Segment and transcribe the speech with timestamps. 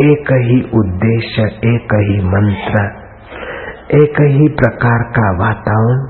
[0.00, 2.82] एक ही उद्देश्य एक ही मंत्र
[3.96, 6.02] एक ही प्रकार का वातावरण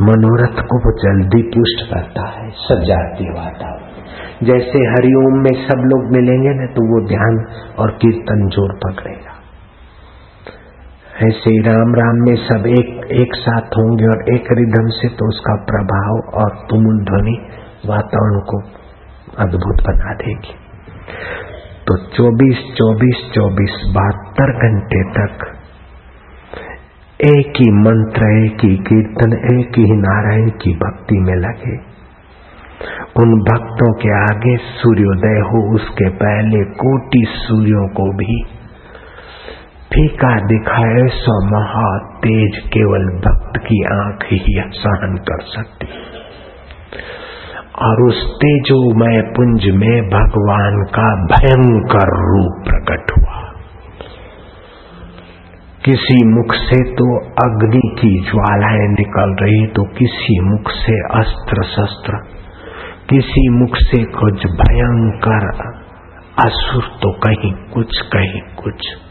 [0.00, 6.54] मनोरथ को वो जल्दी पुष्ट करता है सजाती वातावरण। जैसे हरिओम में सब लोग मिलेंगे
[6.54, 7.40] ना तो वो ध्यान
[7.78, 9.34] और कीर्तन ज़ोर पकड़ेगा।
[11.26, 15.56] ऐसे राम राम में सब एक एक साथ होंगे और एक रिधम से तो उसका
[15.66, 17.36] प्रभाव और तुमुल ध्वनि
[17.86, 18.62] वातावरण को
[19.38, 20.58] अद्भुत बना देगी।
[21.90, 25.56] तो 24 24 24 बहत्तर घंटे तक
[27.24, 31.76] एक ही मंत्र, एक ही कीर्तन, एक ही नारायण की भक्ति में लगे।
[33.22, 38.44] उन भक्तों के आगे सूर्योदय हो, उसके पहले कोटि सूर्यों को भी
[39.92, 45.88] फीका दिखाए सो महा तेज केवल भक्त की आँख ही सहन कर सकती।
[47.78, 53.36] और उस तेजोमय पुंज में भगवान का भयंकर रूप प्रकट हुआ।
[55.84, 57.06] किसी मुख से तो
[57.44, 62.18] अग्नि की ज्वालाएँ निकल रही तो किसी मुख से अस्त्र शस्त्र
[63.10, 65.46] किसी मुख से कुछ भयंकर
[66.46, 69.09] असुर तो कहीं कुछ कहीं कुछ।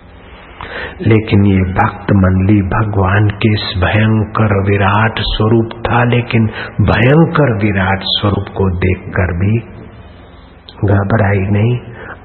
[1.02, 6.48] लेकिन ये भक्त मंडली भगवान के इस भयंकर विराट स्वरूप था, लेकिन
[6.82, 9.58] भयंकर विराट स्वरूप को देखकर भी
[10.86, 11.78] घबराई नहीं।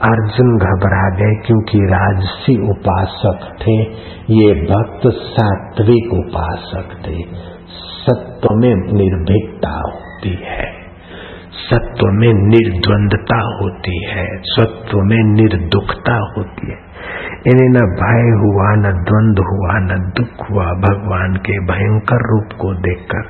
[0.02, 3.76] अर्जुन घबरा गए, क्योंकि राजसी उपासक थे,
[4.34, 7.22] ये भक्त सात्विक उपासक थे।
[8.04, 10.66] सत्व में निर्भीकता होती है,
[11.64, 16.93] सत्व में निर्द्वंदता होती है, सत्व में निर्दुखता होती है।
[17.47, 22.74] इन्हें न भय हुआ, न द्वंद हुआ, न दुख हुआ भगवान के भयंकर रूप को
[22.74, 23.22] देखकर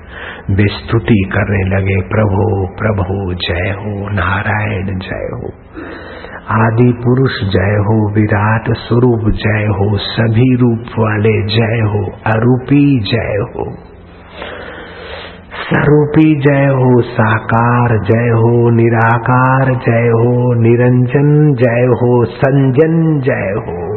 [0.54, 5.52] विस्तुति करने लगे, प्रभो प्रभो, जय हो, नारायण जय हो।
[6.50, 13.44] आदि पुरुष जय हो, विराट स्वरूप जय हो, सभी रूप वाले जय हो, अरूपी जय
[13.56, 13.93] हो।
[15.64, 23.94] स्वरूपी जय हो साकार, जय हो निराकार, जय हो निरंजन, जय हो संजन, जय हो।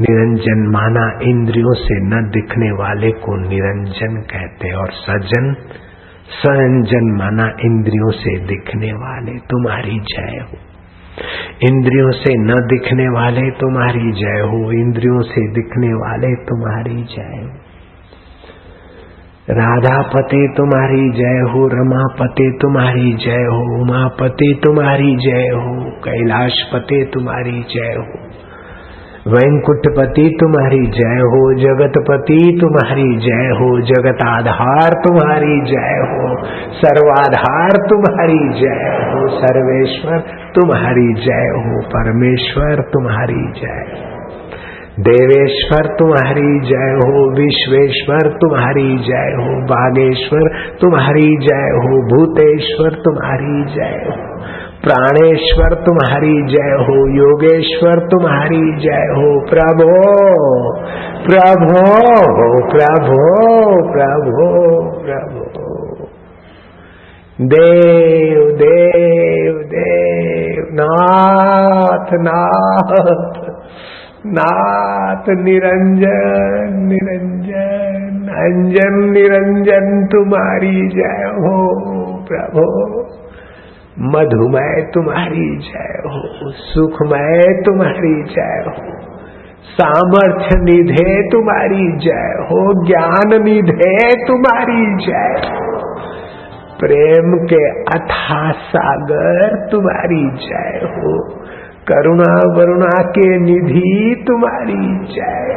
[0.00, 5.54] निरंजन माना इंद्रियों से न दिखने वाले को निरंजन कहते और सजन,
[6.30, 10.58] संजन माना इंद्रियों से दिखने वाले, तुम्हारी जय हो।
[11.62, 17.73] इंद्रियों से न दिखने वाले, तुम्हारी जय हो। इंद्रियों से दिखने वाले, तुम्हारी जय हो।
[19.48, 25.74] राधा पते तुम्हारी जय हो रमा पते तुम्हारी जय हो उमा पते तुम्हारी जय हो
[26.04, 28.22] कैलाश पते तुम्हारी जय हो
[29.26, 36.32] वैंकुटपति तुम्हारी जय हो जगतपति तुम्हारी जय हो जगत आधार तुम्हारी जय हो
[36.78, 44.12] सर्वाधार तुम्हारी जय हो सर्वेश्वर तुम्हारी जय हो परमेश्वर तुम्हारी जय
[45.00, 53.96] देवेश्वर तुम्हारी जय हो, विश्वेश्वर तुम्हारी जय हो, बागेश्वर तुम्हारी जय हो, भूतेश्वर तुम्हारी जय
[54.06, 54.12] हो,
[54.84, 60.00] प्राणेश्वर तुम्हारी जय हो, योगेश्वर तुम्हारी जय हो, प्रभो
[61.24, 61.82] प्रभो
[62.70, 63.22] प्रभो
[63.92, 65.44] प्रभो प्रभो।
[67.40, 73.43] देव देव देव, नाथ नाथ।
[74.26, 81.72] नाथ निरंजन निरंजन, अंजन निरंजन तुम्हारी जय हो
[82.28, 83.00] प्रभो।
[83.98, 88.92] मधुमय तुम्हारी जय हो, सुखमय तुम्हारी जय हो,
[89.64, 95.74] सामर्थ्य निधे तुम्हारी जय हो, ज्ञान निधे तुम्हारी जय हो।
[96.80, 101.43] प्रेम के अथा सागर तुम्हारी जय हो।
[101.88, 104.84] करुणा वरुणा के निधि तुम्हारी
[105.14, 105.50] जय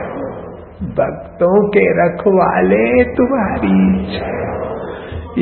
[0.97, 3.77] भक्तों के रखवाले तुम्हारी
[4.15, 4.43] जय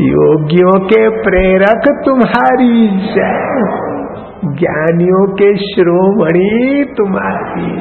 [0.03, 2.78] योगियों के प्रेरक तुम्हारी
[3.13, 3.66] जय
[4.59, 6.50] ज्ञानियों के श्रोमणि
[6.97, 7.72] तुम्हारी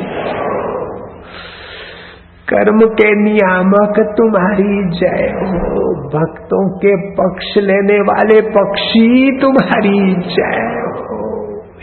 [2.48, 9.98] कर्म के नियामक तुम्हारी जय हो। भक्तों के पक्ष लेने वाले पक्षी तुम्हारी
[10.36, 11.03] जय हो।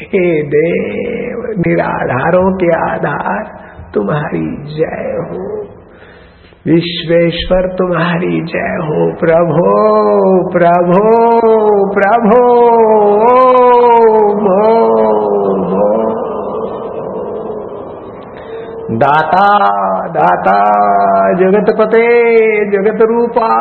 [0.01, 3.43] हे देव, निराधारों के आधार
[3.93, 5.61] तुम्हारी जय हो।
[6.67, 9.71] विश्वेश्वर, तुम्हारी जय हो। प्रभो
[10.49, 11.03] प्रभो
[11.93, 12.41] प्रभो
[18.91, 19.45] दाता
[20.07, 20.57] दाता
[21.33, 22.05] जगत पते
[22.71, 23.51] जगत रूपा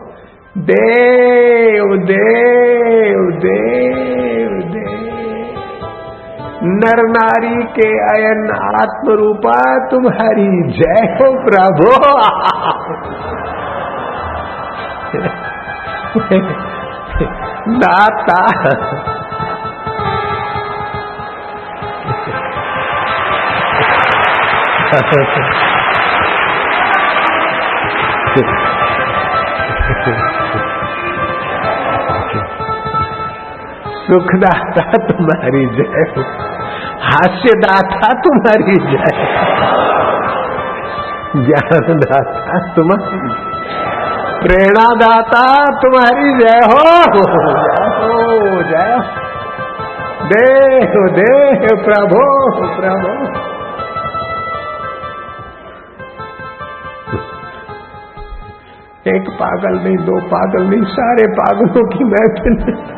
[0.59, 5.05] देव देव देव देव।
[6.62, 11.91] नर नारी के अयन आत्म रूपा तुम्हारी जय हो प्रभु।
[17.79, 18.47] दाता
[34.14, 36.11] सुखदाता तुम्हारी जय
[37.05, 39.16] हास्यदाता तुम्हारी जय
[41.46, 43.32] ज्ञानदाता तुम्हारी
[44.44, 45.43] प्रेरणादाता
[45.82, 46.84] तुम्हारी जय हो।
[50.28, 52.22] जय हो देव प्रभु
[52.76, 53.14] प्रभु।
[59.06, 62.94] एक पागल नहीं, दो पागल नहीं, सारे पागलों की महफिल।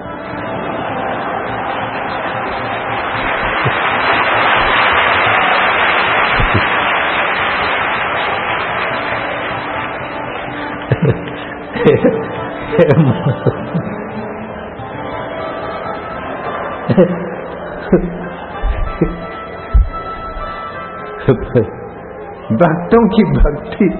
[22.56, 23.90] भक्तों की भक्ति,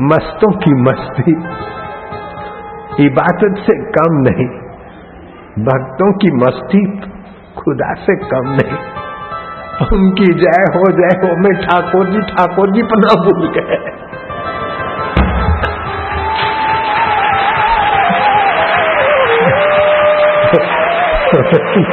[0.00, 1.32] मस्तों की मस्ती,
[3.04, 4.66] इबादत से कम नहीं,
[5.64, 7.00] भक्तों की मस्ती
[7.58, 8.78] खुदा से कम नहीं।
[9.92, 13.94] उनकी जय हो जय हो, में ठाकुर जी ठाकुर जी पना भूल गए।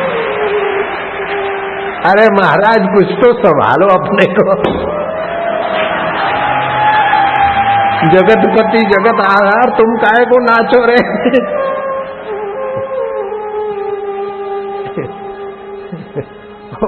[2.05, 4.55] अरे महाराज, कुछ तो संभालो अपने को।
[8.13, 10.97] जगतपति, जगत आधार, तुम काय को नाचो रे?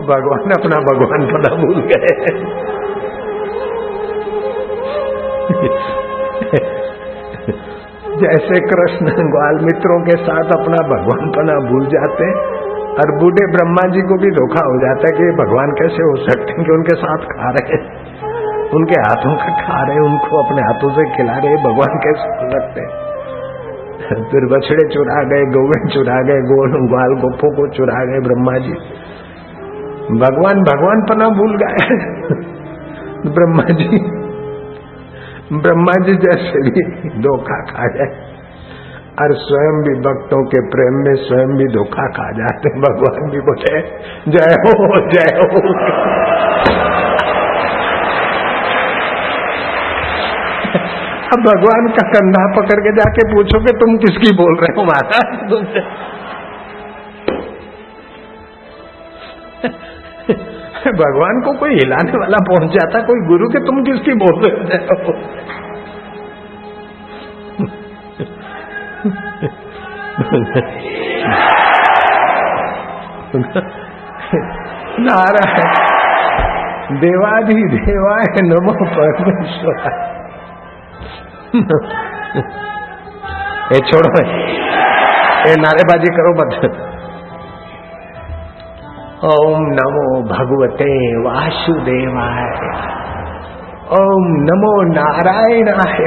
[0.08, 2.10] भगवान अपना भगवान पता भूल गए।
[8.20, 12.30] जैसे कृष्ण ग्वाल मित्रों के साथ अपना भगवान पना भूल जाते
[12.96, 16.54] और बूढ़े ब्रह्मा जी को भी धोखा हो जाता है कि भगवान कैसे हो सकते
[16.54, 17.80] हैं कि उनके साथ खा रहे
[18.76, 22.82] उनके हाथों का खा रहे उनको अपने हाथों से खिला रहे भगवान कैसे हो सकते
[22.82, 22.94] हैं?
[24.32, 28.74] फिर बछड़े चुरा गए गौवे चुरा गए, गोल ग्वाल गोपों को चुरा गए ब्रह्मा जी।
[30.18, 31.98] भगवान भगवान पना भूल गए।
[33.30, 34.00] ब्रह्मा जी
[35.54, 36.82] ब्रह्मा जी जैसे भी
[37.22, 38.35] धोखा खा जाए
[39.22, 43.78] और स्वयं भी भक्तों के प्रेम में स्वयं भी धोखा खा जाते भगवान भी बोले,
[44.34, 44.74] जय हो
[45.12, 45.62] जय हो।
[51.28, 55.32] अब भगवान का कंधा पकड़ के जाके पूछो कि तुम किसकी बोल रहे हो महाराज?
[61.00, 65.13] भगवान को कोई हिलाने वाला पहुँच जाता, कोई गुरु के तुम किसकी बोल रहे हो?
[75.00, 75.70] नारायण
[77.00, 79.78] देवाधि देवाय नमो परमेश्वर।
[83.74, 84.10] ये छोड़ो
[85.50, 86.66] ये नारेबाजी करो मत।
[89.26, 90.90] ओम नमो भगवते
[91.22, 92.50] वासुदेवाय।
[94.00, 96.04] ओम नमो नारायणाय।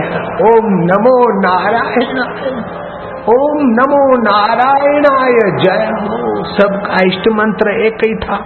[0.51, 2.88] ओम नमो नारायणाय।
[3.29, 8.37] ओम नमो नारायणाय जय। हो सबका इष्ट मंत्र एक ही था।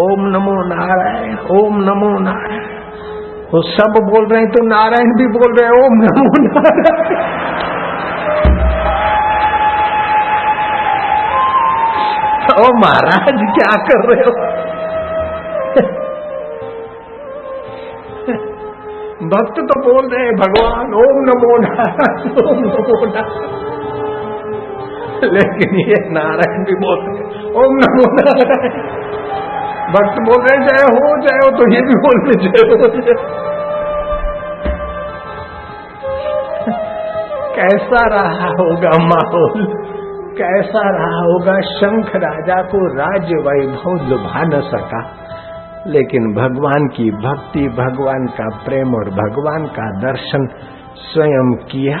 [0.00, 2.64] ओम नमो नारायण, ओम नमो नारायण।
[3.52, 7.38] वो सब बोल रहे हैं तो नारायण भी बोल रहे हैं, ओम नमो नारायण।
[12.52, 14.32] ओ महाराज, क्या कर रहे हो?
[19.30, 23.69] भक्त तो बोल रहे हैं, भगवान, ओम नमो नारायण, ओम नमो नारायण।
[25.32, 29.00] लेकिन ये नारायण भी बोल रहे ओम नमो नारायण।
[29.90, 33.10] भक्त बोल रहे जय हो जय हो तो ये भी बोल रहे जय हो
[37.56, 39.66] कैसा रहा होगा माहौल?
[40.38, 45.16] कैसा रहा होगा शंख राजा को राज्य वैभव लुभा न सका?
[45.86, 50.48] लेकिन भगवान की भक्ति, भगवान का प्रेम और भगवान का दर्शन
[50.96, 51.98] स्वयं किया।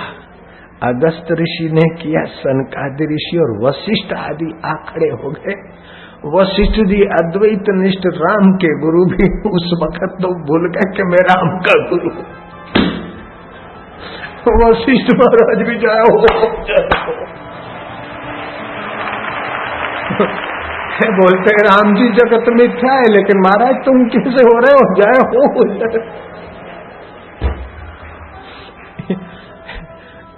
[0.82, 5.56] अगस्त ऋषि ने किया, सनकादि ऋषि और वशिष्ठ आदि आखड़े हो गए।
[6.32, 11.22] वशिष्ठ जी अद्वैत निष्ठ राम के गुरु भी उस वक्त तो भूल गए कि मैं
[11.28, 12.12] राम का गुरु
[14.60, 16.14] वशिष्ठ महाराज भी जाए हो
[21.16, 24.82] बोलते राम जी जगत मिथ्या है, लेकिन महाराज तुम कैसे हो रहे हो?
[24.96, 25.44] जाए हो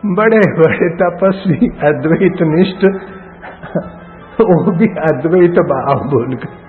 [0.07, 2.85] बड़े बड़े तपस्वी, अद्वैत निष्ठ,
[4.41, 6.63] वो भी अद्वैत भाव बोल कर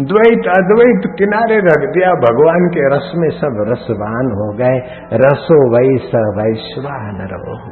[0.00, 4.78] द्वैत, अद्वैत किनारे रख दिया, भगवान के रस में सब रसवान हो गए।
[5.12, 7.70] रसो वही स वैश्वान रहो।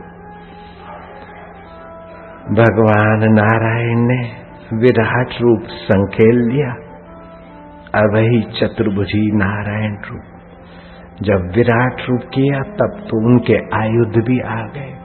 [2.55, 4.31] भगवान नारायण ने
[4.77, 6.75] विराट रूप संकेल
[7.95, 10.23] और वही चतुर्भुजी नारायण रूप।
[11.23, 15.02] जब विराट रूप किया, तब तो उनके आयुध भी आ गए।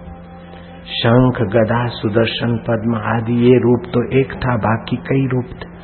[0.87, 5.77] शंख, गदा, सुदर्शन, पद्म आदि, ये रूप तो एक था, बाकी कई रूप थे।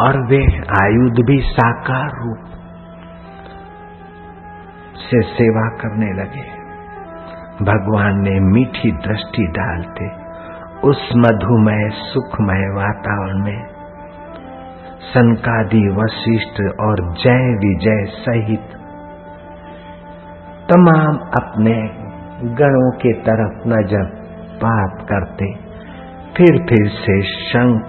[0.00, 0.38] और वे
[0.82, 2.38] आयुध भी साकार रूप
[4.96, 6.64] से सेवा करने लगे।
[7.62, 10.08] भगवान ने मीठी दृष्टि डालते,
[10.88, 13.66] उस मधुमय सुखमय वातावरण में
[15.14, 18.70] सनकादि, वशिष्ठ और जय विजय सहित
[20.72, 22.03] तमाम अपने
[22.44, 24.04] गणों के तरफ़ नज़र
[24.56, 25.54] पात करते।
[26.36, 27.82] फिर फिर से शंख,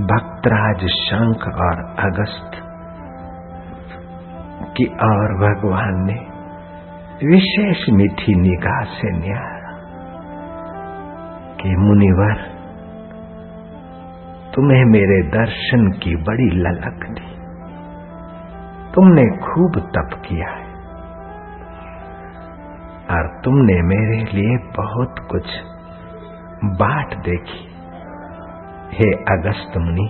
[0.00, 2.50] भक्तराज शंख और अगस्त
[4.76, 6.16] की और भगवान ने
[7.26, 9.72] विशेष मीठी निगाह से न्यारा
[11.60, 12.36] कि मुनिवर,
[14.54, 17.38] तुम्हें मेरे दर्शन की बड़ी ललक दी।
[18.94, 20.67] तुमने खूब तप किया है।
[23.10, 25.44] और तुमने मेरे लिए बहुत कुछ
[26.64, 27.64] बाट देखी।
[28.92, 30.08] हे अगस्त मुनि,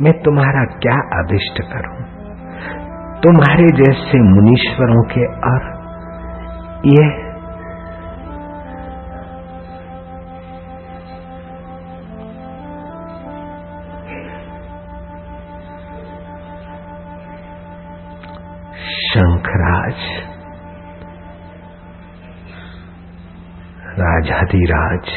[0.00, 2.04] मैं तुम्हारा क्या अभिष्ट करूँ?
[3.22, 5.66] तुम्हारे जैसे मुनीश्वरों के और
[6.86, 7.30] ये
[19.00, 19.94] शंखराज
[23.98, 25.08] राजाधिराज।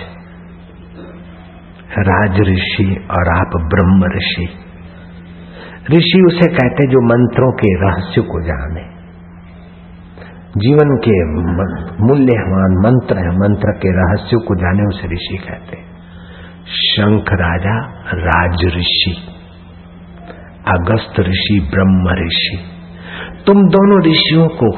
[2.08, 4.46] राज ऋषि और आप ब्रह्म ऋषि
[5.92, 8.84] ऋषि उसे कहते जो मंत्रों के रहस्य को जाने।
[10.58, 11.16] जीवन के
[12.06, 15.82] मूल्यवान मंत्र है, मंत्र के रहस्यों को जाने उसे ऋषि कहते
[16.76, 17.76] शंख राजा
[18.22, 19.16] राज ऋषि
[20.68, 22.58] अगस्त ऋषि ब्रह्म ऋषि
[23.48, 24.72] तुम दोनों ऋषियों को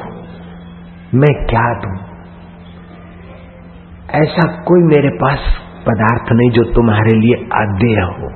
[1.18, 2.05] मैं क्या दू?
[4.16, 5.38] ऐसा कोई मेरे पास
[5.88, 8.30] पदार्थ नहीं जो तुम्हारे लिए अध्यय हो,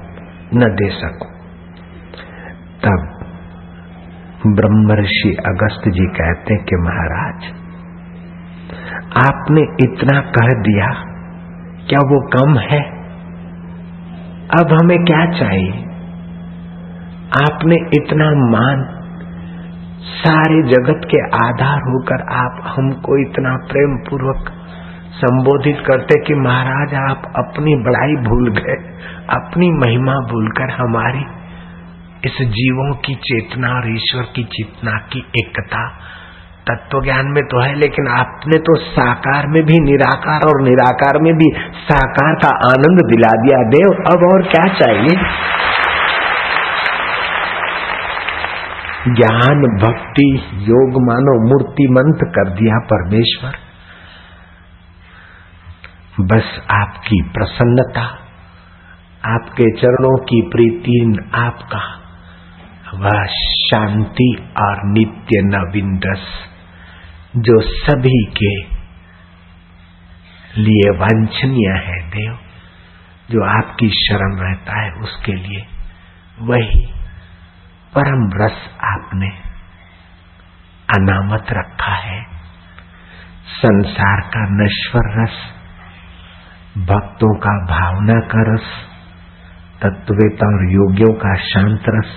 [0.54, 1.26] न दे सको।
[2.84, 3.16] तब
[4.46, 7.42] ब्रह्मर्षि अगस्त जी कहते हैं कि महाराज,
[9.26, 10.87] आपने इतना कह दिया,
[11.88, 12.80] क्या वो कम है?
[14.60, 15.72] अब हमें क्या चाहिए?
[17.42, 18.96] आपने इतना मान,
[20.00, 24.52] सारे जगत के आधार होकर आप हमको इतना प्रेम पूर्वक
[25.11, 28.76] संबोधित करते कि महाराज, आप अपनी बड़ाई भूल गए,
[29.37, 31.25] अपनी महिमा भूलकर हमारी
[32.25, 35.83] इस जीवों की चेतना और ईश्वर की चेतना की एकता
[36.71, 41.33] तत्व ज्ञान में तो है, लेकिन आपने तो साकार में भी निराकार और निराकार में
[41.35, 41.49] भी
[41.83, 45.17] साकार का आनंद दिला दिया। देव, अब और क्या चाहिए?
[49.14, 50.29] ज्ञान, भक्ति,
[50.62, 53.69] योग मानो मूर्तिमंत कर दिया परमेश्वर।
[56.20, 58.02] बस आपकी प्रसन्नता,
[59.26, 61.96] आपके चरणों की प्रीति, आपका
[62.94, 63.26] वह
[63.66, 66.26] शांति और नित्य नवीन रस
[67.36, 68.80] जो सभी के
[70.60, 72.38] लिए वांछनीय है, देव।
[73.30, 75.66] जो आपकी शरण रहता है, उसके लिए
[76.40, 76.86] वही
[77.94, 79.28] परम रस आपने
[80.96, 82.24] अनामत रखा है।
[83.48, 85.60] संसार का नश्वर रस
[86.78, 88.66] भक्तों का भावना का रस
[89.82, 92.10] तत्वेता और योगियों का शांत रस,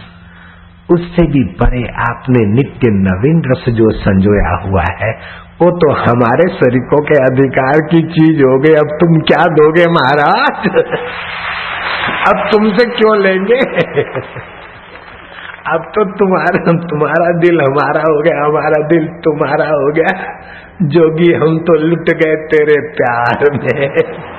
[0.92, 5.12] उससे भी परे आपने नित्य नवीन रस जो संजोया हुआ है,
[5.62, 10.68] वो तो हमारे शरीकों के अधिकार की चीज़ हो गई। अब तुम क्या दोगे महाराज?
[12.28, 13.60] अब तुमसे क्यों लेंगे?
[15.70, 20.14] अब तो तुम्हारा तुम्हारा दिल हमारा हो गया, हमारा दिल तुम्हारा हो गया।
[20.84, 24.33] जोगी, हम तो लुट गए तेरे प्यार में।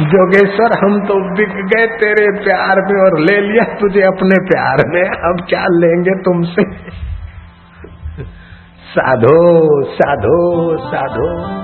[0.00, 5.02] जोगेश्वर, हम तो बिक गए तेरे प्यार में और ले लिया तुझे अपने प्यार में।
[5.02, 6.62] अब क्या लेंगे तुमसे?
[8.90, 11.60] साधो साधो साधो।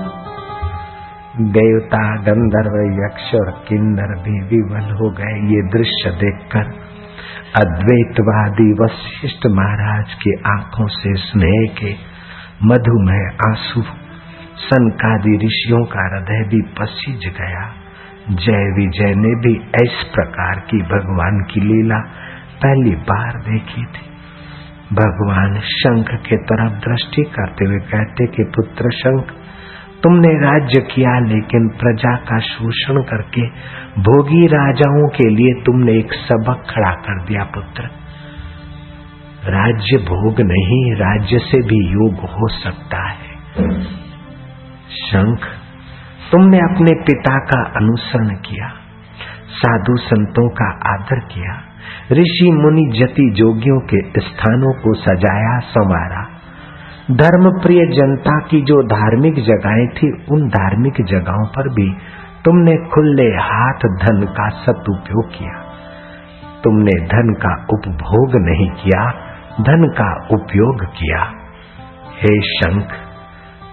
[1.41, 6.87] देवता, गंधर्व, यक्ष और किन्नर भी विवल हो गए ये दृश्य देखकर।
[7.61, 11.93] अद्वैतवादी वशिष्ठ महाराज की आँखों से स्नेह के
[12.63, 13.81] मधुमय आँसू,
[14.57, 17.86] सनकादि ऋषियों का हृदय भी पसीज गया।
[18.31, 19.53] जय विजय ने भी
[19.83, 21.99] इस प्रकार की भगवान की लीला
[22.63, 24.07] पहली बार देखी थी।
[24.93, 29.23] भगवान शंख के तरफ़ दृष्टि करते हुए कहते कि पुत्र शंख,
[30.03, 33.41] तुमने राज्य किया, लेकिन प्रजा का शोषण करके
[34.01, 37.83] भोगी राजाओं के लिए तुमने एक सबक खड़ा कर दिया पुत्र।
[39.45, 43.27] राज्य भोग नहीं, राज्य से भी योग हो सकता है।
[44.89, 45.39] शंख
[46.31, 48.67] तुमने अपने पिता का अनुसरण किया,
[49.49, 51.53] साधु संतों का आदर किया,
[52.11, 56.27] ऋषि मुनि जति जोगियों के स्थानों को सजाया, संवारा।
[57.11, 61.89] धर्म प्रिय जनता की जो धार्मिक जगहें थी, उन धार्मिक जगहों पर भी
[62.45, 65.61] तुमने खुले हाथ धन का सदुपयोग किया।
[66.63, 69.11] तुमने धन का उपभोग नहीं किया,
[69.61, 71.23] धन का उपयोग किया।
[72.21, 73.06] हे शंख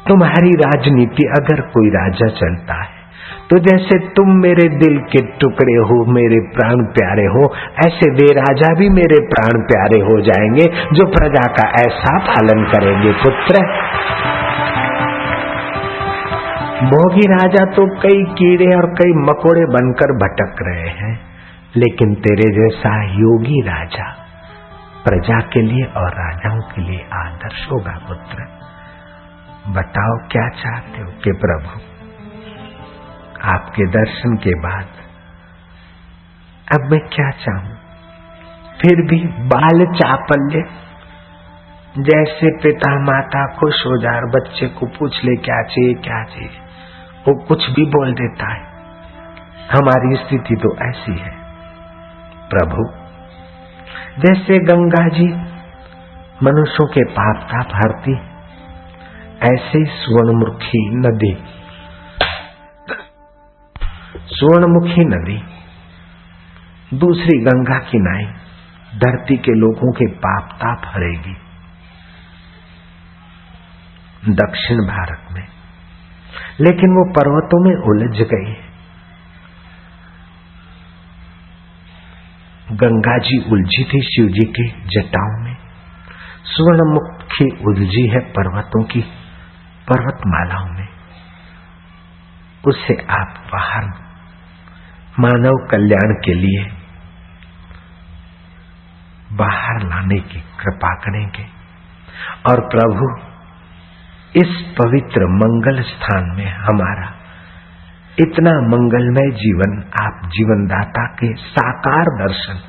[0.08, 3.04] तुम्हारी राजनीति अगर कोई राजा चलता है
[3.50, 7.54] तो जैसे तुम मेरे दिल के टुकड़े हो, मेरे प्राण प्यारे हो,
[7.86, 13.12] ऐसे वे राजा भी मेरे प्राण प्यारे हो जाएँगे, जो प्रजा का ऐसा पालन करेंगे,
[13.12, 13.62] पुत्र।
[16.86, 21.20] भोगी राजा तो कई कीड़े और कई मकोड़े बनकर भटक रहे हैं,
[21.76, 24.16] लेकिन तेरे जैसा योगी राजा
[25.04, 28.63] प्रजा के लिए और राजाओं के लिए आदर्श होगा, पुत्र।
[29.68, 31.80] बताओ क्या चाहते हो कि प्रभु?
[33.44, 34.86] आपके दर्शन के बाद
[36.74, 37.74] अब मैं क्या चाहूँ?
[38.82, 40.64] फिर भी बाल चापल्य,
[41.98, 46.58] जैसे पिता माता हो जाए बच्चे को पूछ ले, क्या चाहिए क्या चाहिए?
[47.28, 48.60] वो कुछ भी बोल देता है।
[49.72, 51.32] हमारी स्थिति तो ऐसी है।
[52.50, 52.92] प्रभु,
[54.22, 55.28] जैसे गंगा जी
[56.42, 58.33] मनुष्यों के पाप ताप हरती
[59.42, 61.34] ऐसे स्वर्णमुखी नदी।
[64.26, 65.54] स्वर्णमुखी नदी।
[66.98, 68.32] दूसरी गंगा की नाई
[68.98, 71.36] धरती के लोगों के पाप ताप हरेगी
[74.28, 75.44] दक्षिण भारत में।
[76.60, 78.74] लेकिन वो पर्वतों में उलझ गई
[82.76, 85.56] गंगा जी उलझी थी शिव जी की जटाओं में।
[86.44, 89.04] स्वर्णमुखी उलझी है पर्वतों की।
[89.88, 90.88] पर्वतमालाओं में।
[92.64, 93.84] उससे आप बाहर
[95.20, 96.62] मानव कल्याण के लिए
[99.32, 101.44] बाहर लाने की कृपा करेंगे
[102.50, 103.10] और प्रभु,
[104.36, 107.12] इस पवित्र मंगल स्थान में हमारा
[108.20, 112.60] इतना मंगलमय जीवन, आप जीवनदाता के साकार दर्शन,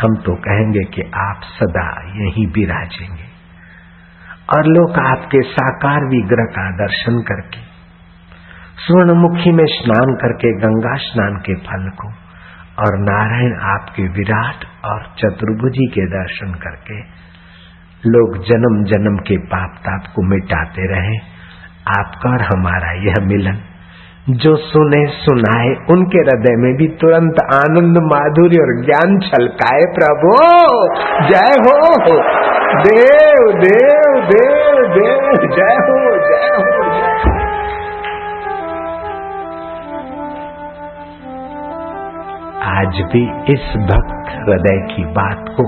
[0.00, 3.27] हम तो कहेंगे कि आप सदा यहीं विराजेंगे।
[4.54, 7.60] और लोग आपके साकार विग्रह का दर्शन करके,
[8.86, 12.08] स्वर्णमुखी में स्नान करके गंगा स्नान के फल को,
[12.78, 17.00] और नारायण आपके विराट और चतुर्भुजी के दर्शन करके,
[18.06, 21.16] लोग जन्म जन्म के पाप ताप को मिटाते रहे।
[21.98, 23.58] आपका और हमारा यह मिलन।
[24.30, 30.32] जो सुने सुनाए, उनके हृदय में भी तुरंत आनंद माधुर्य और ज्ञान छलकाए, प्रभु।
[31.28, 31.76] जय हो
[32.82, 36.88] देव देव देव देव जय हो जय हो।
[42.62, 45.66] आज भी इस भक्त हृदय की बात को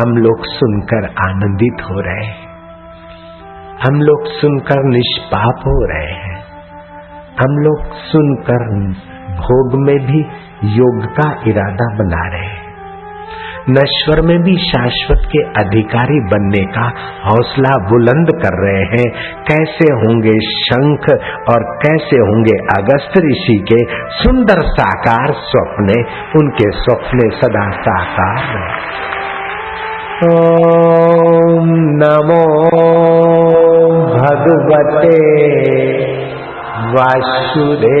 [0.00, 2.46] हम लोग सुनकर आनंदित हो रहे हैं।
[3.88, 6.25] हम लोग सुनकर निष्पाप हो रहे हैं।
[7.40, 8.62] हम लोग सुनकर
[9.40, 10.20] भोग में भी
[10.76, 12.54] योग का इरादा बना रहे
[13.70, 16.84] नश्वर में भी शाश्वत के अधिकारी बनने का
[17.24, 19.08] हौसला बुलंद कर रहे हैं।
[19.48, 21.08] कैसे होंगे शंख
[21.50, 23.80] और कैसे होंगे अगस्त ऋषि के
[24.22, 26.00] सुंदर साकार स्वप्ने?
[26.38, 28.44] उनके स्वप्ने सदा साकार
[30.24, 31.72] ॐ
[32.02, 32.44] नमो
[34.14, 35.16] भगवते
[36.94, 37.96] वासुदेवाय।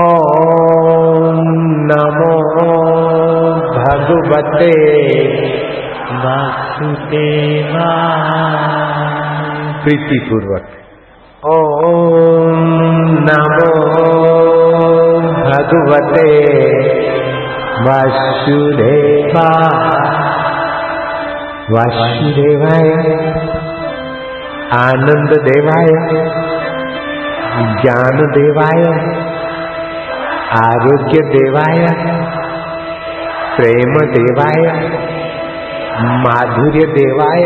[0.00, 1.38] ॐ
[1.90, 2.34] नमो
[3.76, 4.74] भगवते
[6.24, 7.88] वासुदेवा
[9.84, 10.66] प्रीतिपूर्वक।
[11.54, 11.56] ॐ
[13.28, 13.72] नमो
[15.48, 16.28] भगवते
[17.86, 19.48] वासुदेवा
[21.74, 22.88] वासुदेवाय
[24.78, 25.88] आनंद देवाय
[27.80, 28.82] ज्ञान देवाय
[30.58, 31.80] आरोग्य देवाय
[33.56, 34.62] प्रेम देवाय
[36.26, 37.44] माधुर्य देवाय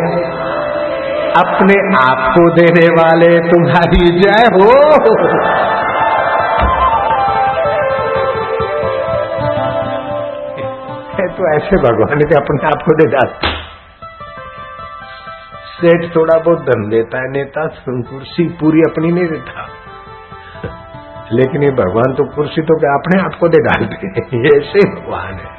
[1.45, 4.69] अपने आप को देने वाले तुम्हारी जय हो।
[11.37, 13.54] तो ऐसे भगवान के अपने आप को दे डालते
[15.75, 19.67] सेठ थोड़ा बहुत धन देता है, नेता कुर्सी पूरी अपनी नहीं देता।
[21.33, 25.35] लेकिन ये भगवान तो कुर्सी तो क्या अपने आप को दे डालते ये ऐसे भगवान
[25.37, 25.53] है।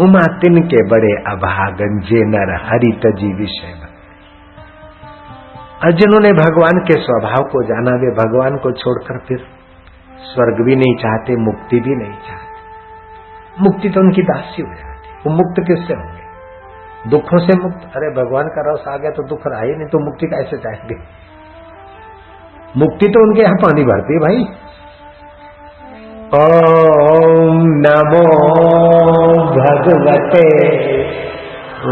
[0.00, 3.74] उमा तिन के बड़े अभागन, जे नर हरि तजी विषय
[5.84, 9.46] और जिन्होंने भगवान के स्वभाव को जाना, वे भगवान को छोड़कर फिर
[10.18, 12.54] स्वर्ग भी नहीं चाहते, मुक्ति भी नहीं चाहते।
[13.60, 14.94] मुक्ति तो उनकी दासी हो जाती
[15.26, 16.24] वो मुक्त किससे होंगे?
[17.10, 17.76] दुखों से मुक्त?
[17.76, 20.94] अरे, भगवान का रस आ गया तो दुख रहा ही नहीं तो मुक्ति कैसे चाहेंगे?
[22.76, 24.46] मुक्ति तो उनके यहाँ पानी भरती है भाई।
[26.34, 30.48] ॐ नमो भगवते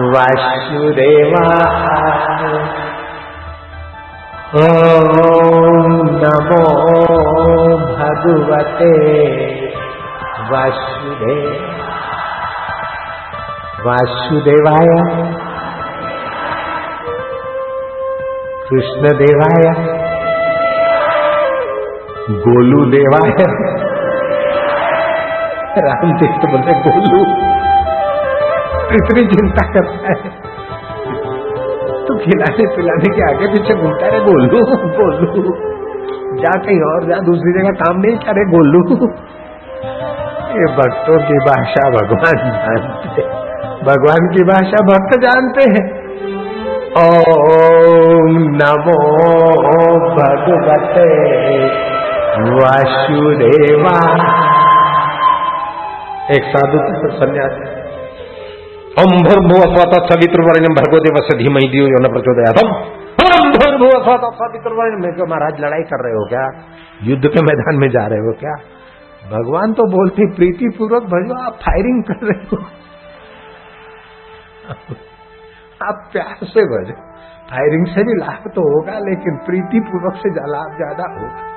[0.09, 2.92] वासुदेवाय।
[4.53, 4.61] ॐ
[6.05, 6.65] नमो
[7.97, 8.91] भगवते
[10.51, 11.63] वासुदेव।
[13.87, 14.89] वासुदेवाय।
[18.71, 19.75] कृष्णदेवाय।
[22.31, 23.31] गोलूदेवाय।
[25.79, 27.23] राम तीर्थ बोलते गोलू
[28.95, 30.42] इतनी चिंता करता है?
[32.23, 34.61] खिलाने पिलाने के आगे पीछे घूमता रहे, गोलू
[34.97, 35.55] गोलू।
[36.41, 38.83] जा कहीं और, जा दूसरी जगह, काम नहीं करे गोलू।
[40.53, 43.23] ये भक्तों की भाषा भगवान जानते
[43.87, 45.85] भगवान की भाषा भक्त जानते हैं।
[47.01, 48.99] ओम नमो
[50.17, 51.09] भगवते
[52.55, 53.99] वासुदेवा
[56.35, 56.79] एक साधु
[57.19, 57.72] सन्यासी।
[58.93, 59.95] हम भूर्भुव स्वत
[61.27, 62.73] से धीमई दियो यो न प्रचोदयातम।
[63.21, 64.25] हम भूर्भुव स्वत
[65.03, 66.43] में महाराज, लड़ाई कर रहे हो क्या?
[67.03, 68.57] युद्ध के मैदान में जा रहे हो क्या?
[69.31, 72.59] भगवान तो बोलते प्रीति पूर्वक भजो आप फायरिंग कर रहे हो।
[75.81, 76.97] आप प्यार से भजो
[77.51, 81.49] फायरिंग से भी लाभ तो होगा, लेकिन प्रीति पूर्वक से लाभ ज़्यादा होगा।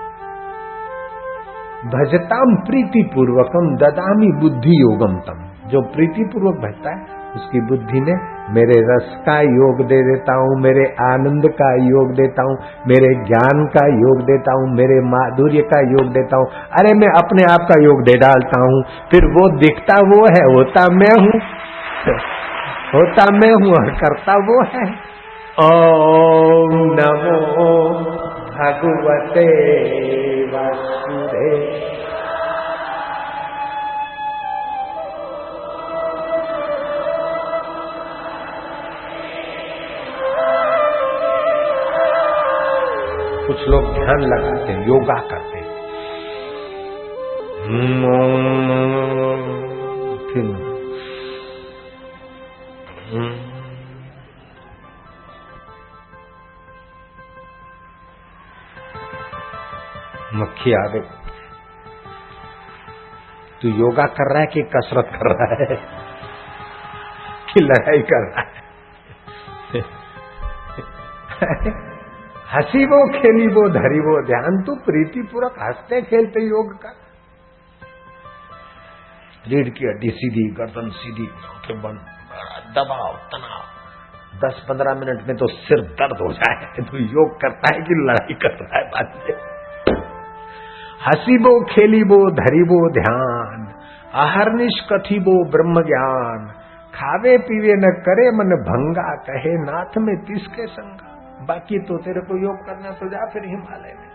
[1.92, 8.14] भजताम प्रीति पूर्वकम ददामी बुद्धि योगम तम। जो प्रीति पूर्वक भजता है उसकी बुद्धि ने
[8.54, 13.66] मेरे रस का योग दे देता हूँ, मेरे आनंद का योग देता हूँ, मेरे ज्ञान
[13.66, 16.46] का योग देता हूँ, मेरे माधुर्य का योग देता हूँ।
[16.80, 20.88] अरे मैं अपने आप का योग दे डालता हूँ, फिर वो दिखता वो है, होता
[20.96, 21.42] मैं हूँ।
[22.96, 24.86] होता मैं हूँ और करता वो है।
[25.64, 27.72] ओम नमो
[28.56, 29.46] भगवते
[30.46, 32.05] वासुदेव।
[43.48, 45.66] कुछ लोग ध्यान लगाते हैं, योगा करते हैं।
[60.36, 61.00] मक्खी आ गई
[63.62, 65.76] तू योगा कर रहा है कि कसरत कर रहा है?
[67.54, 68.45] कि लड़ाई कर रहा है
[72.56, 76.92] हँसी वो खेली वो धरी वो ध्यान तू प्रीति पूर्वक हँसते खेलते योग का।
[79.48, 82.00] रीढ़ की हड्डी सीधी, गर्दन सीधी आँखें बंद
[82.76, 83.64] दबाव, तनाव।
[84.40, 88.34] दस पंद्रह मिनट में तो सिर दर्द हो जाए तो योग करता है कि लड़ाई
[88.34, 89.36] कर रहा है बाद में।
[91.06, 93.66] हसीबो धरी धरीबो, ध्यान।
[94.14, 96.48] अहरनिश कथिबो ब्रह्म ज्ञान।
[96.96, 102.38] खावे पीवे न करे मन भंगा, कहे नाथ में किसके संगा। बाकी तो तेरे को
[102.42, 104.10] योग करना तो जा फिर हिमालय में।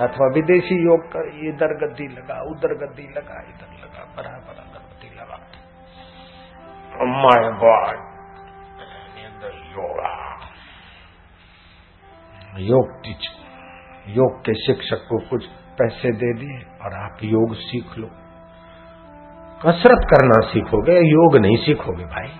[0.00, 5.38] अथवा विदेशी योग कर इधर गद्दी लगा उधर गद्दी लगा इधर लगा बराबर गद्दी लगा
[7.16, 8.08] माय गॉड
[9.72, 10.12] योगा
[12.58, 13.28] योग टीच
[14.08, 15.46] योग के शिक्षक को कुछ
[15.78, 18.08] पैसे दे दिए और आप योग सीख लो।
[19.60, 22.30] कसरत करना सीखोगे योग नहीं सीखोगे भाई।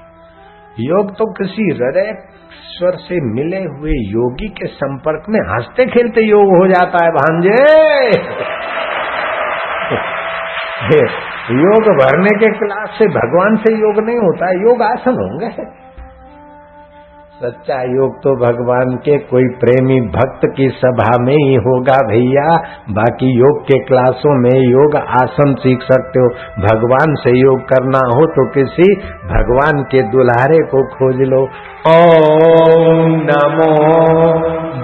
[0.78, 6.40] योग तो किसी हृदय स्वर से मिले हुए योगी के संपर्क में हँसते खेलते योग
[6.40, 7.50] हो जाता है भांजे
[11.50, 15.79] योग भरने के क्लास से भगवान से योग नहीं होता है योग आसन होंगे।
[17.40, 22.56] सच्चा योग तो भगवान के, कोई प्रेमी भक्त की सभा में ही होगा भैया।
[22.90, 28.26] बाकी योग के क्लासों में योग आसन सीख सकते हो। भगवान से योग करना हो
[28.26, 31.42] तो किसी भगवान के दुल्हारे को खोज लो।
[31.88, 33.72] ओम नमो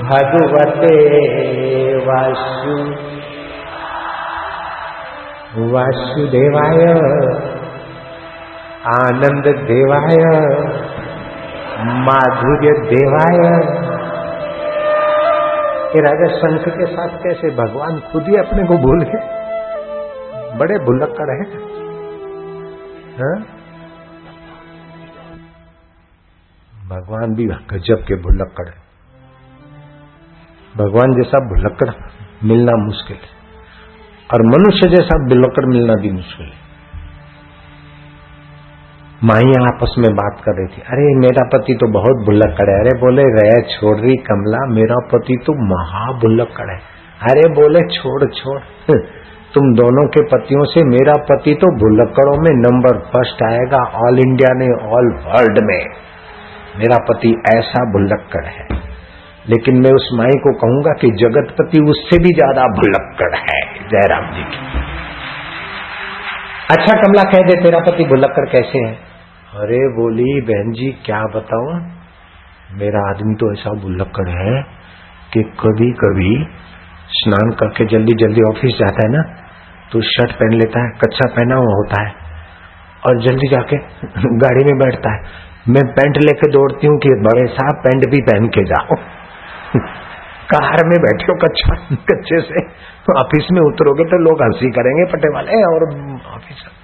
[0.03, 0.95] भगवते
[1.99, 2.77] वासु।
[5.75, 6.85] वासुदेवाय।
[8.97, 10.96] आनंद देवाय।
[11.85, 13.67] माधुर्य देवाय।
[15.89, 19.37] ये राजा शंख के साथ कैसे भगवान खुद ही अपने को भूल गए?
[20.59, 21.59] बड़े भुलक्कड़ है।
[23.13, 23.57] हा?
[26.89, 28.87] भगवान भी गजब के भुलक्कड़ है।
[30.77, 31.91] भगवान जैसा भुलक्कड़
[32.45, 33.37] मिलना मुश्किल है।
[34.35, 36.66] और मनुष्य जैसा भुलक्कड़ मिलना भी मुश्किल है।
[39.25, 42.91] माइया आपस में बात कर रही थी। अरे, मेरा पति तो बहुत भुल्लक्कड़ है। अरे,
[43.01, 46.79] बोले, रह, छोड़ रही कमला, मेरा पति तो महा भुल्लक्कड़ है।
[47.31, 48.61] अरे, बोले, छोड़ छोड़।
[49.55, 54.55] तुम दोनों के पतियों से मेरा पति तो भुल्लक्कड़ों में नंबर फ़र्स्ट आएगा ऑल इंडिया
[54.55, 55.87] ने, ऑल वर्ल्ड में।
[56.79, 58.69] मेरा पति ऐसा भुल्लक्कड़ है।
[59.49, 64.43] लेकिन मैं उस माई को कहूँगा कि जगतपति उससे भी ज़्यादा भुल्लक्कड़ है, जयराम जी।
[64.43, 64.87] की
[66.71, 69.06] अच्छा कमला, कह दे, तेरा पति भुल्लक्कड़ कैसे है?
[69.55, 71.91] अरे बोली, बहन जी, क्या बताऊँ?
[72.73, 74.63] मेरा आदमी तो ऐसा बुल्लक्कड़ है
[75.33, 76.45] कि कभी कभी
[77.09, 79.23] स्नान करके जल्दी जल्दी ऑफ़िस जाता है ना
[79.93, 82.15] तो शर्ट पहन लेता है, कच्चा पहना हुआ होता है,
[83.07, 83.77] और जल्दी जाके
[84.37, 85.23] गाड़ी में बैठता है।
[85.69, 88.97] मैं पैंट लेके दौड़ती हूँ कि बड़े साहब, पैंट भी पहन के जाओ।
[90.55, 92.67] कार में बैठे हो, कच्चा, कच्चे से।
[93.19, 95.89] ऑफ़िस में उतरोगे तो लोग हँसी करेंगे पटे वाले और
[96.35, 96.76] ऑफ़िस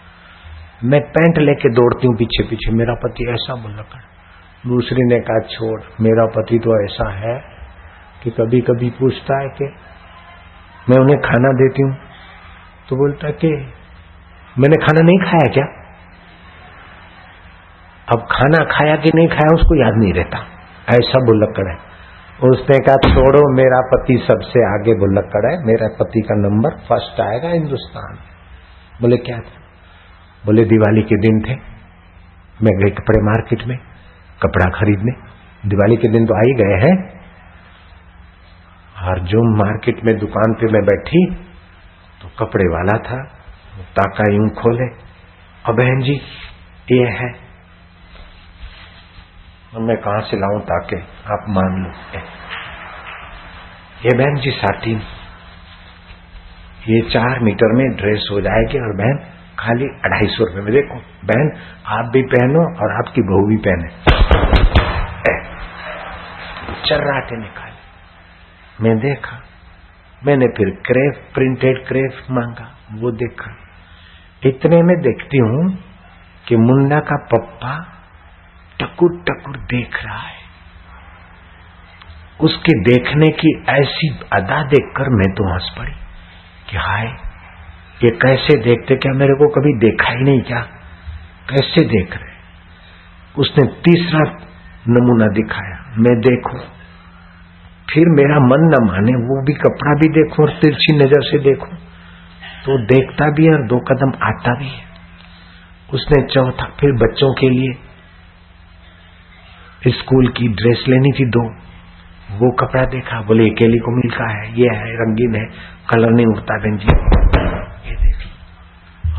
[0.85, 4.13] मैं पैंट लेके दौड़ती हूँ पीछे पीछे, मेरा पति ऐसा कर
[4.67, 7.43] दूसरी ने कहा, छोड़, मेरा पति तो ऐसा है
[8.23, 9.65] कि कभी कभी पूछता है कि
[10.91, 11.97] मैं उन्हें खाना देती हूँ।
[12.89, 13.49] तो बोलता है कि,
[14.59, 15.65] मैंने खाना नहीं खाया क्या?
[18.13, 20.39] अब खाना खाया कि नहीं खाया उसको याद नहीं रहता।
[20.91, 21.77] ऐसा बुल्लक्कड़ है।
[22.51, 27.49] उसने कहा, छोड़ो, मेरा पति सबसे आगे बुल्लक्कड़ है। मेरा पति का नंबर फ़र्स्ट आएगा
[27.49, 28.17] हिंदुस्तान।
[29.01, 29.62] बोले, क्या था?
[30.47, 31.55] बोले, दिवाली के दिन थे।
[32.63, 33.77] मैं गई कपड़े मार्केट में,
[34.43, 35.13] कपड़ा खरीदने।
[35.69, 36.97] दिवाली के दिन तो आ ही गए हैं।
[39.03, 41.21] और जो मार्केट में दुकान पे मैं बैठी
[42.23, 43.23] तो कपड़े वाला था
[43.97, 44.87] ताका यूँ खोले
[45.67, 46.15] और बहन जी,
[46.93, 47.31] ये है।
[49.81, 50.97] मैं कहा से लाऊं ताके?
[51.33, 52.19] आप मान लो।
[54.05, 54.95] ये बहन जी साटी
[56.89, 59.19] ये चार मीटर में ड्रेस हो जाएगी और बहन
[59.59, 61.53] खाली अढ़ाई सौ रुपए में देखो। बहन,
[61.87, 63.89] आप भी पहनो और आपकी बहू भी पहने।
[66.89, 67.73] चर्राटे निकाले
[68.81, 69.43] मैं देखा।
[70.27, 73.57] मैंने फिर क्रेफ, प्रिंटेड क्रेफ मांगा। वो देखा।
[74.47, 75.79] इतने में देखती हूँ
[76.49, 77.75] कि मुन्ना का पप्पा
[78.81, 80.41] टकुर टकुर देख रहा है।
[82.41, 85.93] उसके देखने की ऐसी अदा देखकर मैं तो हंस पड़ी
[86.71, 87.07] कि हाय
[88.05, 88.97] ये कैसे देखते?
[88.97, 90.61] क्या मेरे को कभी देखा ही नहीं क्या?
[91.51, 92.33] कैसे देख रहे?
[93.39, 94.23] उसने तीसरा
[94.89, 96.59] नमूना दिखाया, मैं देखू।
[97.93, 101.67] फिर मेरा मन न माने, वो भी कपड़ा भी देखो और तिरछी नज़र से देखो।
[102.65, 104.85] तो देखता भी है और दो कदम आता भी है।
[105.95, 107.73] उसने चौथा, फिर बच्चों के लिए
[109.93, 111.45] स्कूल की ड्रेस लेनी थी दो।
[112.33, 115.47] वो कपड़ा देखा, बोले अकेली को मिलता है, ये है, रंगीन है,
[115.91, 116.87] कलर नहीं उठता बहन जी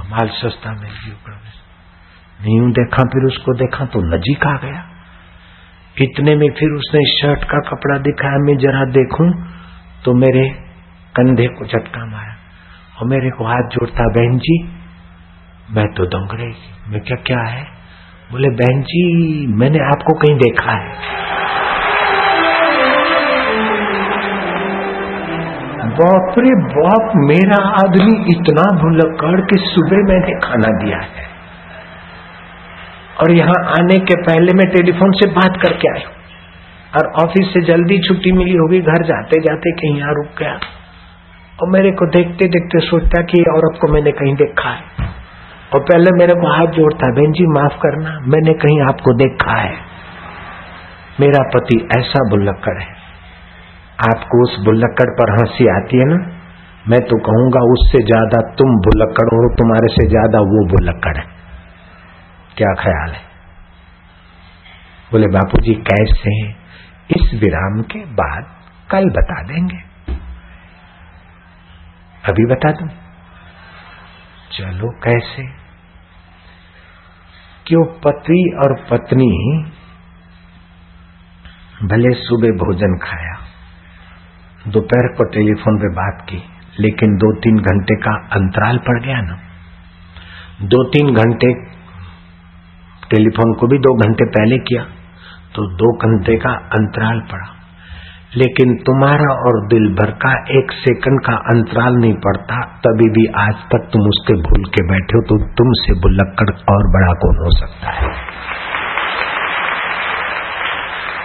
[0.10, 1.40] माल सस्ता मिल गया
[2.42, 4.84] नहीं देखा, फिर उसको देखा तो नजीक आ गया।
[6.02, 9.28] इतने में फिर उसने शर्ट का कपड़ा दिखाया, मैं जरा देखूँ
[10.06, 10.50] तो मेरे
[11.16, 12.34] कंधे को झटका मारा
[12.98, 14.58] और मेरे को हाथ जोड़ता, बहन जी,
[15.72, 16.54] मैं तो दंग रही
[16.88, 17.64] मैं क्या क्या है?
[18.32, 19.04] बोले, बहन जी,
[19.48, 20.98] मैंने आपको कहीं देखा है।
[25.94, 31.34] बाप रे बाप, मेरा आदमी इतना भुलक्कड़ कि सुबह मैंने खाना दिया है।
[33.22, 36.10] और यहाँ आने के पहले मैं टेलीफोन से बात करके आया
[36.96, 40.60] और ऑफ़िस से जल्दी छुट्टी मिली होगी, घर जाते जाते कहीं यहाँ रुक गया।
[41.62, 44.82] और मेरे को देखते देखते सोचता कि औरत को मैंने कहीं देखा है।
[45.76, 49.76] और पहले मेरे को हाथ जोड़ता, बहन जी, माफ़ करना, मैंने कहीं आपको देखा है।
[51.20, 53.03] मेरा पति ऐसा बुल्लक्कड़ है।
[54.10, 56.40] आपको उस बुल्लक्कड़ पर हँसी आती है ना?
[56.88, 61.26] मैं तो कहूँगा, उससे ज़्यादा तुम बुल्लक्कड़ हो, तुम्हारे से ज़्यादा वो बुल्लक्कड़ है।
[62.58, 63.22] क्या ख्याल है?
[65.12, 66.50] बोले, बापूजी, कैसे?
[67.12, 68.46] इस विराम के बाद
[68.92, 69.78] कल बता देंगे।
[72.30, 72.88] अभी बता दू?
[74.52, 75.44] चलो, कैसे?
[77.68, 79.32] क्यों पति और पत्नी
[81.84, 83.43] भले सुबह भोजन खाया
[84.66, 86.38] दोपहर को टेलीफोन पे बात की,
[86.80, 89.36] लेकिन दो तीन घंटे का अंतराल पड़ गया ना।
[90.66, 91.50] दो तीन घंटे,
[93.12, 94.84] टेलीफोन को भी दो घंटे पहले किया
[95.56, 97.50] तो दो घंटे का अंतराल पड़ा।
[98.36, 103.62] लेकिन तुम्हारा और दिल भर का एक सेकंड का अंतराल नहीं पड़ता, तभी भी आज
[103.72, 107.92] तक तुम उसके भूल के बैठे हो तो तुमसे बुल्लक्कड़ और बड़ा कौन हो सकता
[107.92, 108.10] है?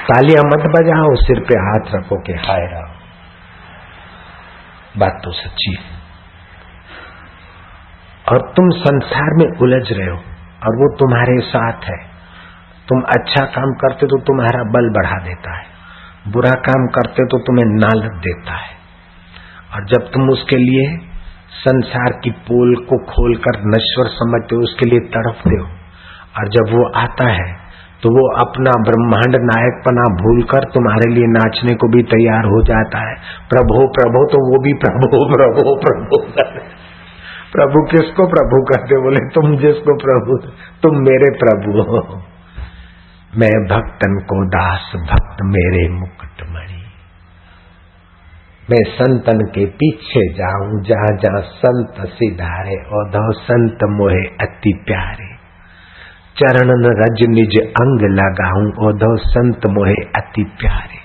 [0.07, 2.98] तालियाँ मत बजाओ, सिर पे हाथ रखो के हाय रहो
[4.99, 5.97] बात तो सच्ची है।
[8.29, 10.17] और तुम संसार में उलझ रहे हो,
[10.67, 11.99] और वो तुम्हारे साथ है।
[12.89, 15.67] तुम अच्छा काम करते तो तुम्हारा बल बढ़ा देता है।
[16.33, 18.77] बुरा काम करते तो तुम्हें नालत देता है।
[19.75, 21.09] और जब तुम उसके लिए
[21.59, 25.67] संसार की पोल को खोलकर नश्वर समझते हो, उसके लिए तड़पते हो,
[26.39, 27.68] और जब वो आता है
[28.03, 32.99] तो वो अपना ब्रह्मांड नायक पना भूलकर तुम्हारे लिए नाचने को भी तैयार हो जाता
[32.99, 33.15] है।
[33.49, 36.23] प्रभु प्रभु तो वो भी प्रभु प्रभु प्रभु।
[37.53, 40.37] प्रभु किसको प्रभु कहते बोले, तुम जिसको प्रभु,
[40.83, 42.23] तुम मेरे प्रभु हो।
[43.37, 46.79] मैं भक्तन को दास, भक्त मेरे मुकुटमणि
[48.71, 55.28] मैं संतन के पीछे जाऊँ, जहाँ जहाँ संत सिधारे औधव संत मोहे अति प्यारे।
[56.43, 60.99] चरणन रज निज अंग लगाऊँ औधव संत मोहे अति प्यारे।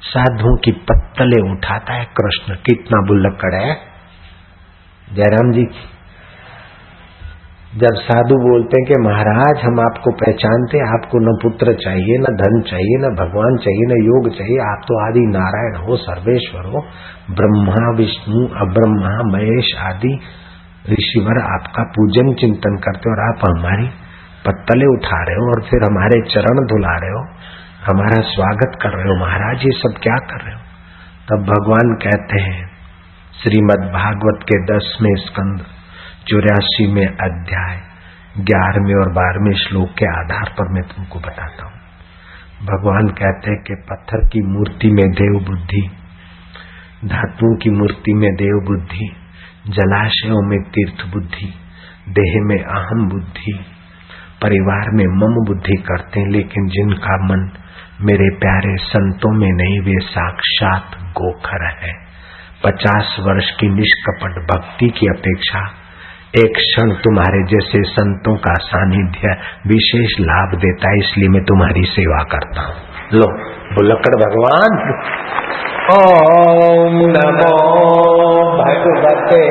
[0.00, 3.74] साधुओं की पत्तले उठाता है कृष्ण, कितना बुल्लकड़ है।
[5.14, 5.64] जयराम जी,
[7.76, 12.60] जब साधु बोलते हैं कि महाराज, हम आपको पहचानते आपको न पुत्र चाहिए, न धन
[12.60, 16.86] चाहिए, न भगवान चाहिए, न योग चाहिए, आप तो आदि नारायण हो, सर्वेश्वर हो।
[17.30, 20.18] ब्रह्मा, विष्णु, अब्रह्मा, महेश आदि
[20.92, 24.05] ऋषिवर आपका पूजन चिंतन करते और आप हमारी
[24.46, 27.24] पत्तले उठा रहे हो और फिर हमारे चरण धुला रहे हो,
[27.86, 30.60] हमारा स्वागत कर रहे हो, महाराज ये सब क्या कर रहे हो?
[31.28, 32.70] तब भगवान कहते हैं,
[33.42, 35.60] श्रीमद भागवत के दसवें स्कंद,
[36.28, 37.80] चौरासी में अध्याय,
[38.40, 41.72] ग्यारहवें और बारहवें श्लोक के आधार पर मैं तुमको बताता हूँ।
[42.62, 45.90] भगवान कहते हैं कि पत्थर की मूर्ति में देव बुद्धि,
[47.04, 49.16] धातुओं की मूर्ति में देव बुद्धि,
[49.68, 51.54] जलाशयों में तीर्थ बुद्धि,
[52.08, 53.60] देह में अहम बुद्धि
[54.42, 57.50] परिवार में मम बुद्धि करते हैं, लेकिन जिनका मन
[58.00, 61.92] मेरे प्यारे संतों में नहीं, वे साक्षात गोखर है।
[62.64, 65.60] पचास वर्ष की निष्कपट भक्ति की अपेक्षा
[66.38, 72.22] एक क्षण तुम्हारे जैसे संतों का सानिध्य विशेष लाभ देता है, इसलिए मैं तुम्हारी सेवा
[72.22, 72.74] करता हूँ।
[73.12, 73.28] लो
[73.74, 74.78] बुलकड़ भगवान।
[75.94, 77.84] ओम नमो
[78.58, 79.42] भगवते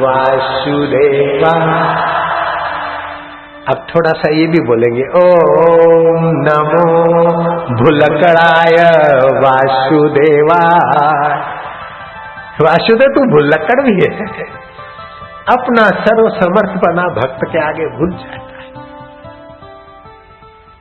[0.00, 1.54] वासुदेवा।
[3.66, 6.82] अब थोड़ा सा ये भी बोलेंगे, ओम नमो
[7.78, 8.76] भुलकड़ाय
[9.40, 10.58] वासुदेवा
[12.60, 14.10] वासुदेव, तू भुलक्कड़ भी है।
[15.48, 18.70] अपना सर्व समर्थ बना भक्त के आगे भूल जाता है।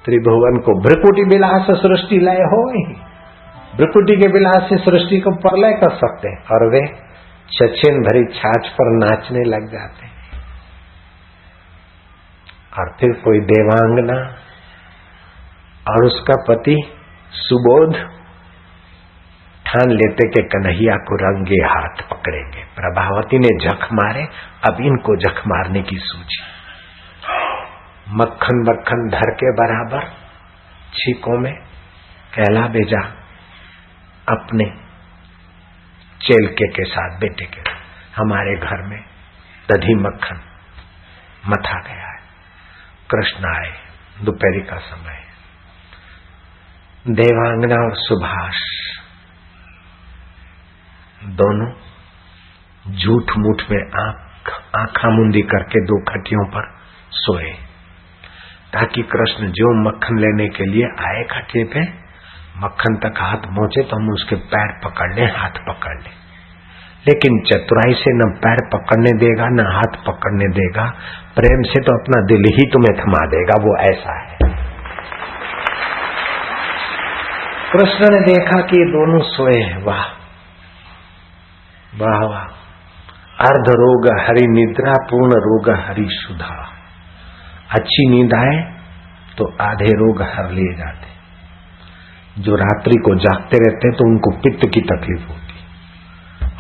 [0.06, 2.64] त्रिभुवन को भ्रकुटी विलास सृष्टि लय हो
[3.78, 6.82] भ्रकुटी के बिलास से सृष्टि को प्रलय कर सकते हैं, और वे
[7.52, 10.05] छछिन भरी छाछ पर नाचने लग जाते
[12.80, 14.36] और फिर कोई देवांगना।
[15.92, 16.92] और उसका पति
[17.32, 17.96] सुबोध
[19.66, 24.24] ठान लेते कि कन्हैया को रंगे हाथ पकड़ेंगे। प्रभावती ने जख मारे,
[24.68, 26.44] अब इनको जख मारने की सूची।
[28.10, 30.08] मक्खन मक्खन धर के बराबर
[30.94, 31.54] छीकों में
[32.34, 33.02] कहला भेजा,
[34.30, 34.66] अपने
[36.22, 37.62] चेलके के साथ बेटे के।
[38.16, 39.00] हमारे घर में
[39.72, 40.42] दधी मक्खन
[41.48, 42.15] मथा गया
[43.12, 43.72] कृष्ण आए
[44.22, 45.22] दोपहरी का समय।
[47.08, 48.62] देवांगना और सुभाष।
[51.24, 51.72] दोनों
[52.96, 56.80] झूठ मूठ में आँख आंखा मुंदी करके दो खटियों पर
[57.12, 57.52] सोए।
[58.74, 61.82] ताकि कृष्ण जो मक्खन लेने के लिए आए खटिए पे,
[62.58, 66.25] मक्खन तक हाथ पहुँचे तो हम उसके पैर पकड़ लें, हाथ पकड़ लें।
[67.08, 70.86] लेकिन चतुराई से न पैर पकड़ने देगा, न हाथ पकड़ने देगा,
[71.36, 74.38] प्रेम से तो अपना दिल ही तुम्हें थमा देगा, वो ऐसा है।
[77.72, 80.16] कृष्ण ने देखा कि दोनों सोए हैं, वाह।
[81.98, 82.44] वाह वाह।
[83.40, 86.70] अर्ध रोग हरि निद्रा, पूर्ण रोग हरि सुधा।
[87.72, 88.74] अच्छी नींद आए
[89.38, 91.16] तो आधे रोग हर लिए जाते।
[92.42, 95.45] जो रात्रि को जागते रहते हैं तो उनको पित्त की तकलीफ़ होती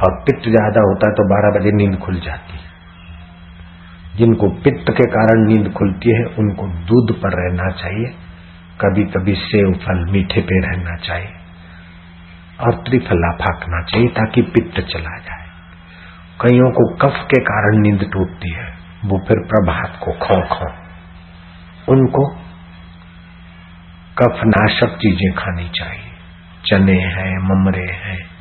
[0.03, 2.63] और पित्त ज़्यादा होता है तो बारह बजे नींद खुल जाती है।
[4.17, 8.13] जिनको पित्त के कारण नींद खुलती है, उनको दूध पर रहना चाहिए।
[8.81, 11.33] कभी कभी सेव फल, मीठे पे रहना चाहिए।
[12.59, 15.43] और त्रिफला फाकना चाहिए ताकि पित्त चला जाए।
[16.41, 18.67] कईयों को कफ के कारण नींद टूटती है,
[19.05, 20.71] वो फिर प्रभात को खो खो
[21.87, 22.27] उनको
[24.17, 26.11] कफ नाशक चीज़ें खानी चाहिए।
[26.65, 28.34] चने हैं, ममरे हैं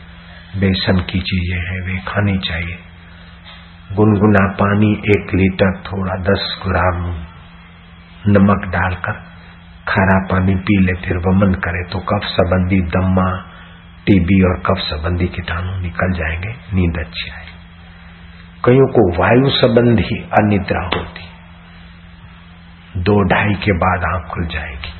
[0.57, 2.79] बेसन की चीज़ें हैं, वे खानी चाहिए।
[3.93, 7.01] गुनगुना पानी एक लीटर, थोड़ा दस ग्राम
[8.29, 9.13] नमक डालकर
[9.89, 13.31] खारा पानी पी ले, फिर वमन करे तो कफ संबंधी दम्मा
[14.07, 17.45] टीबी और कफ संबंधी कीटाणु निकल जाएँगे, नींद अच्छी आए
[18.65, 21.25] कईयों को वायु संबंधी अनिद्रा होती।
[22.97, 24.93] दो ढाई के बाद आँख खुल जाएगी।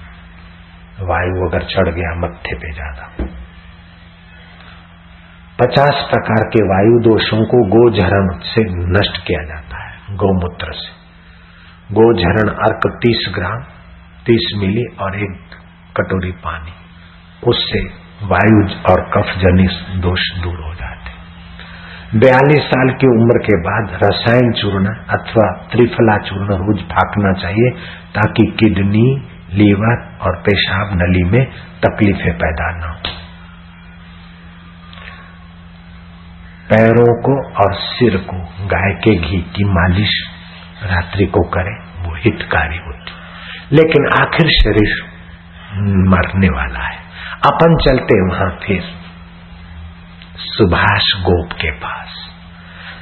[1.05, 3.27] वायु अगर चढ़ गया, मत्थे पे ज़्यादा।
[5.61, 8.63] पचास प्रकार के वायु दोषों को गोझरण से
[8.99, 10.89] नष्ट किया जाता है, गौमूत्र से।
[11.95, 13.61] गोझरण अर्क तीस ग्राम,
[14.27, 15.37] तीस मिली और एक
[15.97, 16.73] कटोरी पानी।
[17.47, 17.81] उससे
[18.23, 18.59] वायु
[18.91, 21.05] और कफ जनित दोष दूर हो जाते
[22.19, 27.71] बयालीस साल की उम्र के बाद रसायन चूर्ण अथवा त्रिफला चूर्ण रोज फाकना चाहिए,
[28.15, 31.45] ताकि किडनी, लीवर और पेशाब नली में
[31.87, 33.24] तकलीफें पैदा न हो।
[36.65, 40.11] पैरों को और सिर को, गाय के घी की मालिश
[40.85, 43.13] रात्रि को करें, वो हितकारी होती।
[43.73, 45.05] लेकिन आखिर शरीर
[46.09, 46.97] मरने वाला है।
[47.47, 48.83] अपन चलते वहाँ फिर
[50.39, 52.07] सुभाष गोप के पास।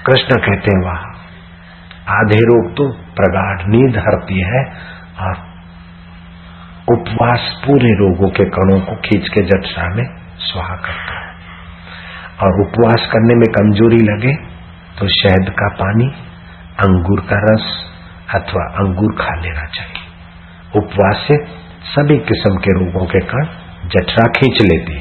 [0.07, 1.15] कृष्ण कहते वहाँ,
[2.09, 4.65] आधे रोग तो प्रगाढ़ नींद हरती है
[5.21, 5.37] और
[6.93, 10.05] उपवास पूरे रोगों के कणों को खींच के जटसा में
[10.39, 11.22] स्वाहा करता है
[12.43, 14.35] और उपवास करने में कमज़ोरी लगे
[14.99, 16.07] तो शहद का पानी,
[16.81, 17.67] अंगूर का रस
[18.35, 21.37] अथवा अंगूर खा लेना चाहिए। उपवास से
[21.85, 23.47] सभी किस्म के रोगों के कण
[23.89, 25.01] जठरा खींच लेती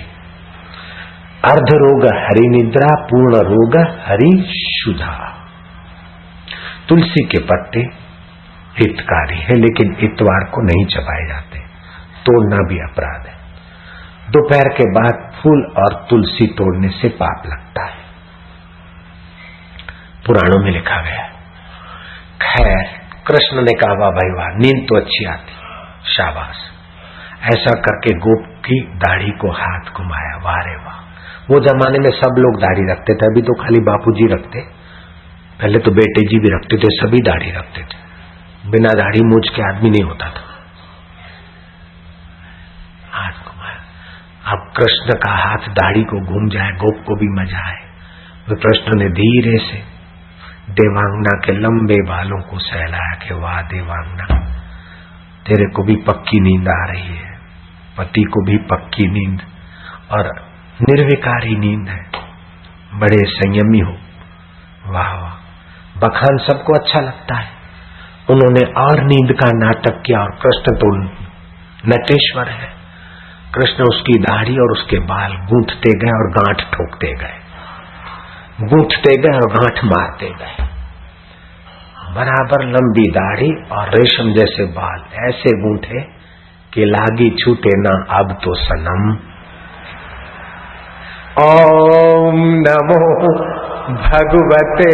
[1.46, 3.78] अर्ध रोग हरि निद्रा, पूर्ण रोग
[4.08, 4.32] हरि
[4.62, 5.14] शुद्धा
[6.90, 7.80] तुलसी के पत्ते
[8.80, 11.60] हितकारी है, लेकिन इतवार को नहीं चबाए जाते।
[12.26, 13.34] तोड़ना भी अपराध है।
[14.32, 18.00] दोपहर के बाद फूल और तुलसी तोड़ने से पाप लगता है।
[20.26, 21.24] पुराणों में लिखा गया,
[22.42, 22.84] खैर,
[23.28, 25.54] कृष्ण ने कहा, वाह भाई वाह, नींद तो अच्छी आती,
[26.14, 26.56] शाबाश।
[27.44, 31.00] ऐसा करके गोप की दाढ़ी को हाथ घुमाया, वाह रे वाह।
[31.52, 34.62] वो जमाने में सब लोग दाढ़ी रखते थे, अभी तो खाली बापूजी रखते।
[35.62, 39.62] पहले तो बेटे जी भी रखते थे, सभी दाढ़ी रखते थे। बिना दाढ़ी मूछ के
[39.62, 40.51] आदमी नहीं होता था।
[44.46, 47.92] अब कृष्ण का हाथ दाढ़ी को घूम जाए, गोप को भी मज़ा आए।
[48.48, 49.78] तो कृष्ण ने धीरे से,
[50.70, 54.40] देवांगना के लंबे बालों को सहलाया कि वाह देवांगना,
[55.48, 57.40] तेरे को भी पक्की नींद आ रही है,
[57.98, 59.42] पति को भी पक्की नींद,
[60.12, 62.06] और निर्विकारी नींद है।
[62.94, 63.98] बड़े संयमी हो।
[64.88, 65.34] वाह वाह,
[66.00, 67.50] बखान सबको अच्छा लगता है।
[68.30, 70.98] उन्होंने और नींद का नाटक किया और कृष्ण तो
[71.88, 72.81] नटेश्वर है।
[73.56, 77.40] कृष्ण उसकी दाढ़ी और उसके बाल गूंथते गए और गांठ ठोकते गए।
[78.62, 80.68] गूंथते गए और गांठ मारते गए।
[82.16, 86.02] बराबर लंबी दाढ़ी और रेशम जैसे बाल ऐसे गूंथे
[86.74, 89.12] कि लागी छूटे ना अब तो सनम।
[91.44, 93.02] ओम नमो
[93.96, 94.92] भगवते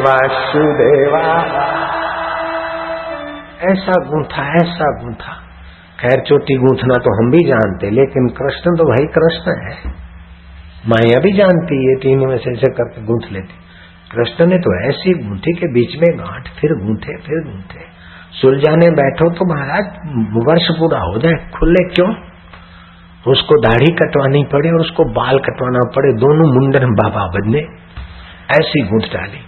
[0.00, 1.22] वासुदेवा।
[3.70, 5.41] ऐसा गूंथा ऐसा गूंथा।
[6.02, 9.74] खैर चोटी गूंथना तो हम भी जानते, लेकिन कृष्ण तो भाई कृष्ण है।
[10.88, 13.54] माया भी जानती है, तीनों में से ऐसे करके गूंथ लेती।
[14.12, 17.84] कृष्ण ने तो ऐसी गूंथी के बीच में गांठ, फिर गूंथे फिर गूंथे।
[18.40, 19.84] सुलझाने बैठो तो महाराज,
[20.46, 22.14] वर्ष पूरा हो जाए, खुले क्यों?
[23.26, 27.58] उसको दाढ़ी कटवानी पड़े और उसको बाल कटवाना पड़े, दोनों मुंडन बाबा बदले।
[28.58, 29.44] ऐसी गूंथ डाली।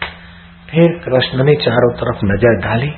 [0.70, 2.92] फिर कृष्ण ने चारों तरफ़ नज़र डाली।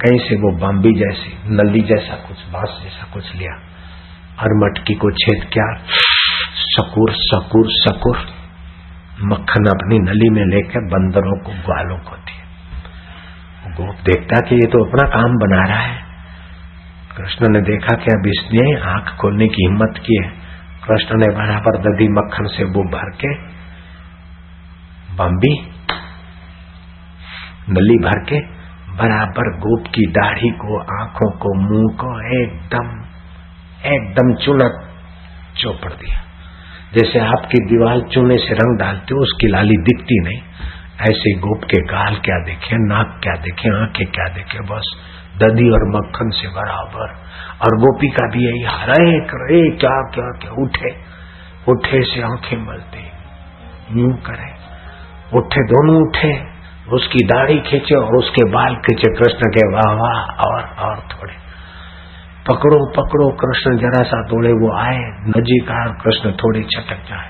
[0.00, 3.68] कहीं से वो बम्बी जैसी, नली जैसा कुछ, बाँस जैसा कुछ लिया।
[4.42, 5.82] और मटकी को छेद किया।
[6.54, 8.16] सकुर सकुर सकुर।
[9.22, 12.38] मक्खन अपनी नली में लेकर बंदरों को, ग्वालों को दिए।
[13.72, 16.02] गोप देखता कि ये तो अपना काम बना रहा है।
[17.16, 20.28] कृष्ण ने देखा कि अब इसने आँख खोलने की हिम्मत की है।
[20.88, 23.34] कृष्ण ने बराबर दधी मक्खन से वो भर के
[25.14, 25.70] बम्बी
[27.70, 28.57] नली भर के
[28.98, 33.04] बराबर गोप की दाढ़ी को, आँखों को, मुँह को एकदम
[33.86, 34.88] एकदम चुनक
[35.56, 36.20] चौपड़ दिया।
[36.94, 40.38] जैसे आपकी दीवार चूने से रंग डालते हो, उसकी लाली दिखती नहीं।
[41.00, 44.96] ऐसे गोप के गाल क्या देखे, नाक क्या देखे, आँखें क्या देखे, बस
[45.36, 47.08] ददी और मक्खन से बराबर।
[47.62, 51.18] और गोपी का भी यही हरे करे क्या क्या क्या, उठे।
[51.68, 53.00] उठे से आँखें मलते,
[54.00, 54.58] यूँ करे।
[55.38, 56.57] उठे, दोनों उठे।
[56.92, 61.34] उसकी दाढ़ी खींचे और उसके बाल खींचे, कृष्ण के वाह वाह, और और थोड़े।
[62.48, 67.28] पकड़ो पकड़ो, कृष्ण जरा सा तोड़े वो आए नजीक आए कृष्ण थोड़ी छटक जाए।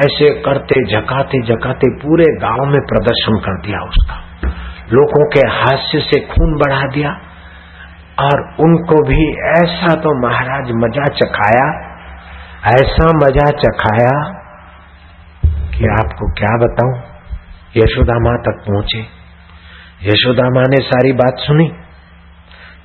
[0.00, 4.16] ऐसे करते, झकाते झकाते पूरे गाँव में प्रदर्शन कर दिया उसका।
[4.92, 7.12] लोगों के हास्य से खून बढ़ा दिया,
[8.20, 9.22] और उनको भी
[9.52, 11.68] ऐसा तो महाराज मज़ा चखाया,
[12.72, 14.12] ऐसा मज़ा चखाया
[15.72, 17.11] कि आपको क्या बताऊँ?
[17.76, 18.98] यशोदा माँ तक पहुँचे।
[20.02, 21.72] यशोदा माँ ने सारी बात सुनी।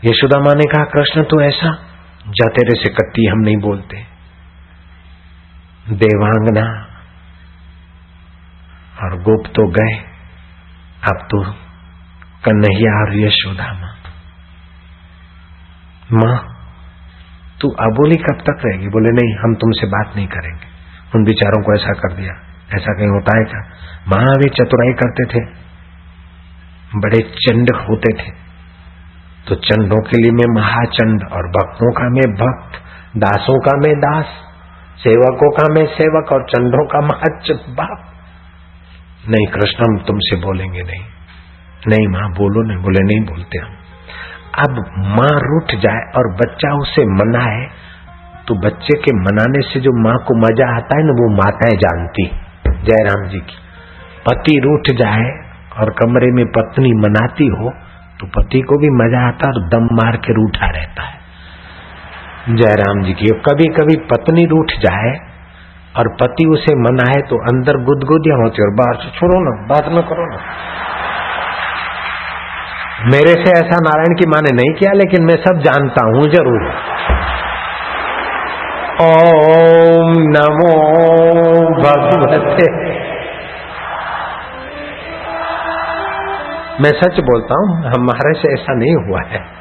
[0.05, 1.83] यशोदा माँ ने कहा, कृष्ण तो ऐसा?
[2.27, 4.03] जा तेरे से कट्टी हम नहीं बोलते।
[5.89, 6.87] देवांगना,
[9.03, 9.97] और गोप तो गए।
[11.03, 11.43] अब तो
[12.45, 13.93] कन्हैया और यशोदा माँ
[16.13, 16.53] माँ
[17.61, 18.87] तू अबोली कब तक रहेगी?
[18.87, 20.65] बोले, नहीं, हम तुमसे बात नहीं करेंगे।
[21.15, 23.59] उन बिचारों को ऐसा कर दिया। ऐसा कहीं होता है क्या?
[24.07, 25.45] महावीर चतुराई करते थे,
[26.99, 28.31] बड़े चंड होते थे।
[29.47, 32.79] तो चंडों के लिए मैं महाचंड, और भक्तों का मैं भक्त,
[33.17, 34.25] दासों का मैं दास,
[34.97, 38.13] सेवकों का मैं सेवक, और चंडों का महाच बाप।
[39.29, 41.03] नहीं कृष्ण, हम तुमसे बोलेंगे नहीं।
[41.87, 43.73] नहीं माँ, बोलो नहीं, बोले नहीं, बोलते हम।
[44.59, 47.67] अब माँ रूठ जाए और बच्चा उसे मनाए
[48.47, 52.46] तो बच्चे के मनाने से जो माँ को मज़ा आता है ना, वो माताएँ जानती।
[52.83, 53.57] जयराम जी की।
[54.23, 55.27] पति रूठ जाए
[55.77, 57.73] और कमरे में पत्नी मनाती हो
[58.19, 63.13] तो पति को भी मज़ा आता और दम मार के रूठा रहता है। जयराम जी
[63.13, 65.11] की कभी कभी पत्नी रूठ जाए
[65.97, 70.01] और पति उसे मनाए तो अंदर गुदगुदिया होती और बाहर से, छोड़ो ना, बात न
[70.09, 70.39] करो ना।
[73.07, 76.63] मेरे से ऐसा नारायण की माने नहीं किया, लेकिन मैं सब जानता हूँ, ज़रूर।
[79.01, 79.76] ओम
[80.11, 80.73] नमो
[81.81, 82.65] भगवते।
[86.81, 89.57] मैं सच बोलता हूँ, हमारे से ऐसा नहीं हुआ है।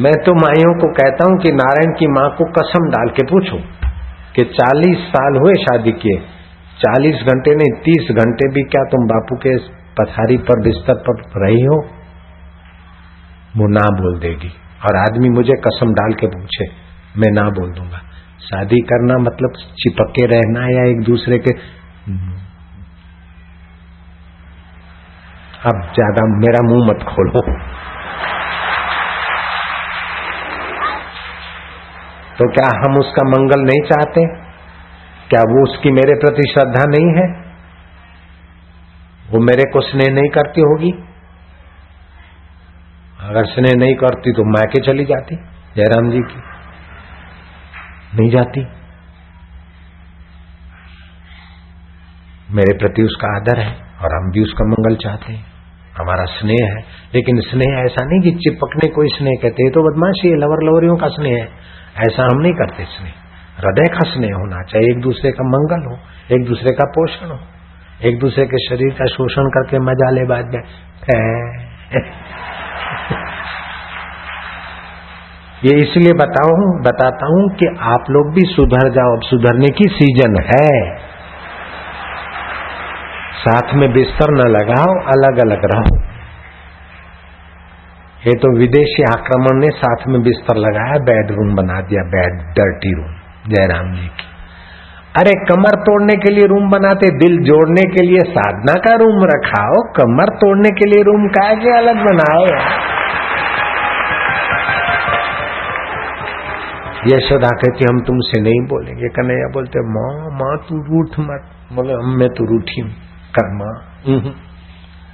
[0.00, 3.56] मैं तो माइयों को कहता हूँ कि नारायण की माँ को कसम डाल के पूछो
[4.36, 6.18] कि 40 साल हुए शादी के
[6.78, 11.62] 40 घंटे नहीं 30 घंटे भी क्या तुम बापू के पथारी पर, बिस्तर पर रही
[11.62, 11.76] हो?
[13.56, 14.52] वो ना बोल देगी।
[14.86, 16.87] और आदमी मुझे कसम डाल के पूछे
[17.18, 18.00] मैं ना बोल दूँगा।
[18.42, 21.52] शादी करना मतलब चिपके रहना या एक दूसरे के
[25.68, 27.40] अब ज़्यादा मेरा मुँह मत खोलो।
[32.38, 34.24] तो क्या हम उसका मंगल नहीं चाहते?
[35.28, 37.24] क्या वो उसकी मेरे प्रति श्रद्धा नहीं है?
[39.32, 40.92] वो मेरे को स्नेह नहीं करती होगी?
[43.20, 45.36] अगर स्नेह नहीं करती तो मैके चली जाती,
[45.76, 46.47] जयराम जी की।
[48.14, 48.60] नहीं जाती।
[52.50, 55.44] मेरे प्रति उसका आदर है और हम भी उसका मंगल चाहते हैं।
[55.98, 56.80] हमारा स्नेह है,
[57.14, 60.96] लेकिन स्नेह ऐसा नहीं कि चिपकने कोई स्नेह कहते हैं। तो बदमाशी है, लवर लवरियों
[60.96, 61.48] का स्नेह है।
[62.06, 63.12] ऐसा हम नहीं करते स्नेह।
[63.58, 65.98] हृदय का स्नेह होना चाहिए, एक दूसरे का मंगल हो,
[66.36, 67.38] एक दूसरे का पोषण हो।
[68.04, 70.62] एक दूसरे के शरीर का शोषण करके मज़ा ले बाद में।
[75.64, 80.36] ये इसलिए बताऊँ, बताता हूँ कि आप लोग भी सुधर जाओ। अब सुधरने की सीज़न
[80.40, 80.98] है।
[83.38, 85.98] साथ में बिस्तर न लगाओ अलग अलग रहो।
[88.26, 93.12] ये तो विदेशी आक्रमण ने साथ में बिस्तर लगाया बेडरूम बना दिया bed dirty room
[93.48, 94.24] Jairam ji की।
[95.20, 99.82] अरे, कमर तोड़ने के लिए रूम बनाते, दिल जोड़ने के लिए साधना का रूम रखाओ,
[99.82, 102.46] कमर तोड़ने के लिए रूम का के अलग बनाओ
[107.06, 112.16] यशोदा कहती हम तुमसे नहीं बोलेंगे। कन्हैया बोलते, माँ माँ, तू रूठ मत। बोले, हम,
[112.18, 112.82] मैं तो रूठी
[113.34, 113.74] कर माँ।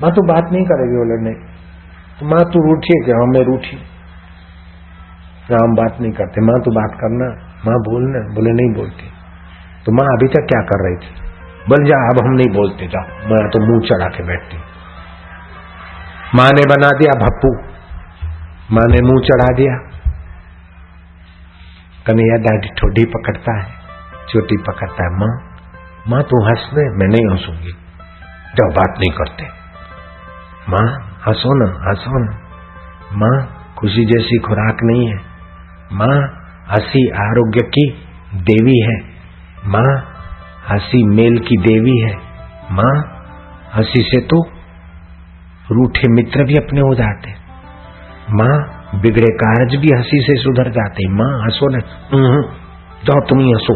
[0.02, 1.34] माँ तू बात नहीं करेगी बोले नहीं
[2.20, 3.16] तो माँ, तू रूठी क्या?
[3.16, 3.76] हाँ मैं रूठी
[5.52, 7.26] हम बात नहीं करते। माँ, तू बात करना।
[7.66, 9.08] माँ, बोलना। बोले, नहीं बोलती।
[9.86, 11.14] तो माँ, अभी तक क्या कर रही थी?
[11.68, 14.56] बोल, जा, अब हम नहीं बोलते, जा। मैं तो मुँह चढ़ा के बैठती
[16.34, 17.54] माँ ने बना दिया भप्पू।
[18.74, 19.93] माँ ने मुँह चढ़ा दिया।
[22.06, 23.74] कन्हैया दाढ़ी ठोडी पकड़ता है,
[24.28, 25.50] चोटी पकड़ता है, माँ
[26.08, 27.72] माँ तू हंस दे, मैं नहीं हंसूँगी।
[28.54, 29.44] जब बात नहीं करते।
[30.68, 32.38] माँ, हंसो ना हंसो ना।
[33.12, 33.46] माँ,
[33.78, 35.16] खुशी जैसी खुराक नहीं है।
[35.92, 36.40] माँ,
[36.70, 37.90] हँसी आरोग्य की
[38.34, 39.00] देवी है।
[39.66, 40.14] माँ,
[40.68, 42.16] हँसी मेल की देवी है।
[42.70, 43.20] माँ,
[43.74, 44.48] हँसी से तो
[45.72, 47.30] रूठे मित्र भी अपने हो जाते।
[48.30, 51.80] माँ बिगड़े कार्य भी हँसी से सुधर जाते माँ, हंसो न।
[53.04, 53.74] जाओ तुम ही हंसो,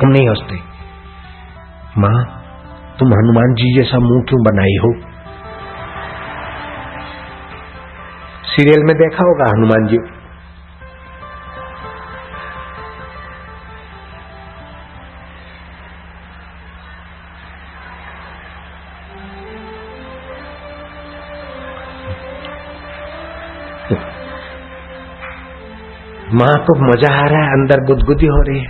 [0.00, 0.56] हम नहीं हँसते।
[2.00, 2.18] माँ,
[2.98, 4.92] तुम हनुमान जी जैसा मुँह क्यों बनाई हो?
[8.44, 9.98] सीरियल में देखा होगा हनुमान जी।
[26.34, 28.66] माँ को मज़ा आ रहा है, अंदर गुदगुदी हो रही है।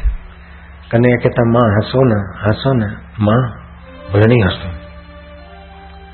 [0.92, 2.86] कन्हैया कहता, माँ, हंसो ना हंसो ना,
[3.20, 3.50] माँ
[4.12, 4.78] बोले नहीं हंसो।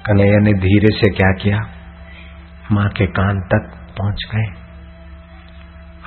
[0.07, 1.61] कन्हैया ने धीरे से क्या किया?
[2.73, 4.47] माँ के कान तक पहुँच गए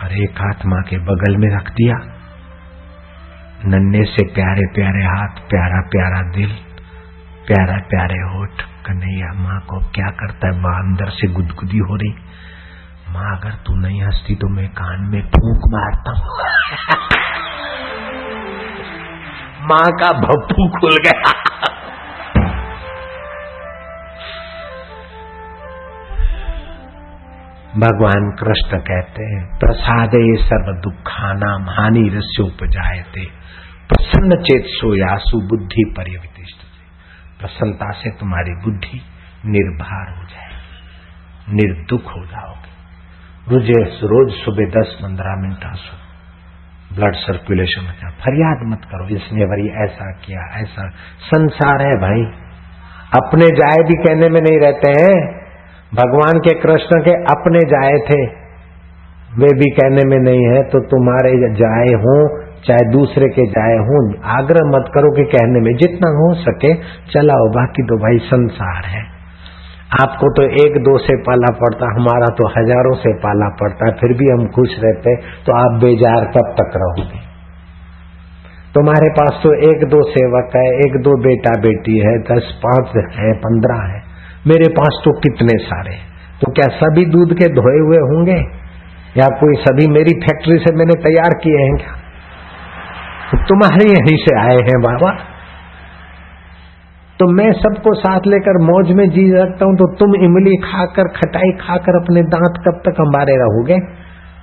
[0.04, 1.96] और एक हाथ माँ के बगल में रख दिया।
[3.66, 6.50] नन्हे से प्यारे प्यारे हाथ, प्यारा प्यारा दिल,
[7.48, 10.62] प्यारा, प्यारे होठ। कन्हैया माँ को क्या करता है?
[10.62, 12.14] माँ अंदर से गुदगुदी हो रही।
[13.18, 16.28] माँ, अगर तू नहीं हंसती तो मैं कान में फूक मारता हूँ।
[19.62, 21.48] माँ का भप्पू खुल गया।
[27.78, 33.48] भगवान कृष्ण कहते हैं, प्रसादे सर्व दुखाना हानि रस्योपजाए थे
[33.88, 36.58] प्रसन्न चेत सोयासु बुद्धि पर्यवितिष्ठ
[37.40, 39.02] प्रसन्नता से तुम्हारी बुद्धि
[39.46, 40.60] निर्भर हो जाए
[41.50, 42.77] निर्दुख हो जाओगे।
[43.52, 45.96] रोज़े रोज सुबह दस, पंद्रह मिनट आँसू
[46.96, 50.90] ब्लड सर्कुलेशन जाए फरियाद मत करो, इसने वरी ऐसा किया, ऐसा।
[51.28, 52.22] संसार है भाई।
[53.18, 55.18] अपने जाए भी कहने में नहीं रहते हैं।
[55.96, 58.20] भगवान के कृष्ण के अपने जाए थे,
[59.38, 62.22] वे भी कहने में नहीं है तो तुम्हारे जाए हों,
[62.62, 66.74] चाहे दूसरे के जाए हों, आग्रह मत करो कि कहने में जितना हो सके
[67.14, 69.17] चलाओ, बाकी तो भाई संसार है।
[69.92, 74.26] आपको तो एक दो से पाला पड़ता, हमारा तो हज़ारों से पाला पड़ता, फिर भी
[74.30, 75.16] हम खुश रहते
[75.46, 77.22] तो आप बेजार कब तक रहोगे?
[78.76, 83.32] तुम्हारे पास तो एक दो सेवक है, एक दो बेटा बेटी है, दस पाँच है,
[83.40, 84.02] पंद्रह है,
[84.48, 85.96] मेरे पास तो कितने सारे
[86.42, 88.38] तो क्या सभी दूध के धोए हुए होंगे?
[89.18, 91.96] या कोई सभी मेरी फैक्ट्री से मैंने तैयार किए हैं क्या?
[93.30, 95.10] तो तुम्हारे यहीं से आए हैं बाबा।
[97.20, 101.52] तो मैं सबको साथ लेकर मौज में जी सकता हूँ तो तुम इमली खाकर, खटाई
[101.52, 103.80] खाकर अपने दांत कब तक हमारे रहोगे?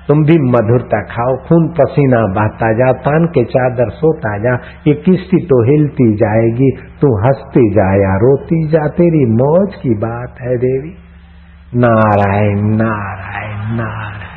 [0.09, 4.55] तुम भी मधुरता खाओ, खून पसीना बहता जा, तान के चादर सोता जा,
[4.89, 6.70] ये किस्ती तो हिलती जाएगी,
[7.01, 10.95] तू हंसती जा या रोती जा, तेरी मौज की बात है देवी।
[11.77, 14.35] नारायण नारायण नारायण।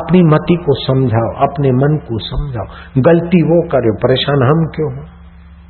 [0.00, 2.66] अपनी मति को समझाओ, अपने मन को समझाओ,
[2.98, 5.13] गलती वो करे, परेशान हम क्यों हो?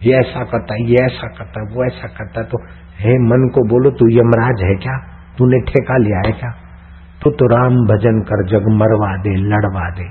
[0.04, 2.58] ये ऐसा करता है, ये ऐसा करता है, वो ऐसा करता है तो
[2.98, 4.96] हे मन को बोलो, तू यमराज है क्या?
[5.38, 6.50] तूने ठेका लिया है क्या?
[7.22, 10.06] तू तो राम भजन कर, जग मरवा दे, लड़वा दे,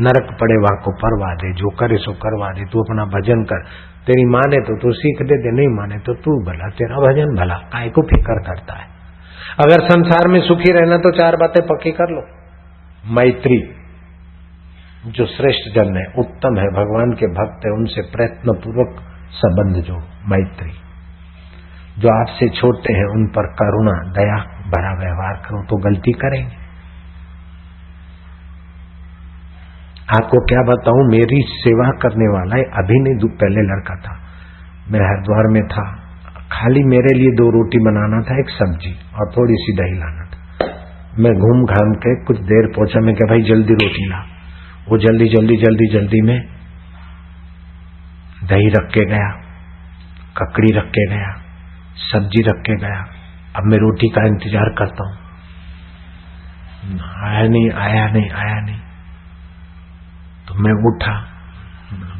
[0.00, 3.62] नरक पड़े वहाँ को परवा दे, जो करे सो करवा दे, तू अपना भजन कर।
[4.06, 7.54] तेरी माने तो तू सीख दे दे, नहीं माने तो तू भला, तेरा भजन भला,
[7.54, 8.86] काय को फ़िक्र करता है?
[9.58, 12.22] अगर संसार में सुखी रहना तो चार बातें पक्की कर लो।
[13.14, 13.58] मैत्री,
[15.06, 19.02] जो श्रेष्ठ जन है, उत्तम है, भगवान के भक्त है, उनसे प्रयत्न पूर्वक
[19.34, 19.96] संबंध जो
[20.28, 20.72] मैत्री,
[21.98, 24.36] जो आपसे छोटे हैं उन पर करुणा, दया,
[24.68, 26.62] भरा व्यवहार करो तो गलती करेंगे।
[30.16, 34.14] आपको क्या बताऊँ, मेरी सेवा करने वाला है अभी नहीं पहले लड़का था।
[34.90, 35.84] मैं हरिद्वार में था।
[36.52, 40.68] खाली मेरे लिए दो रोटी बनाना था, एक सब्ज़ी और थोड़ी सी दही लाना था।
[41.18, 44.18] मैं घूम घाम के कुछ देर पहुँचा, मैं क्या भाई, जल्दी रोटी ला।
[44.88, 46.53] वो जल्दी जल्दी जल्दी जल्दी में
[48.44, 49.28] दही रख के गया,
[50.38, 51.28] ककड़ी रख के गया,
[51.96, 53.04] सब्ज़ी रख के गया।
[53.56, 55.16] अब मैं रोटी का इंतज़ार करता हूँ।
[57.28, 58.80] आया नहीं आया नहीं आया नहीं।
[60.48, 61.14] तो मैं उठा,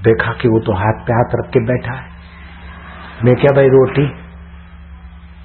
[0.02, 2.12] देखा कि वो तो हाथ पे हाथ रख के बैठा है।
[3.24, 4.06] मैं क्या भाई रोटी?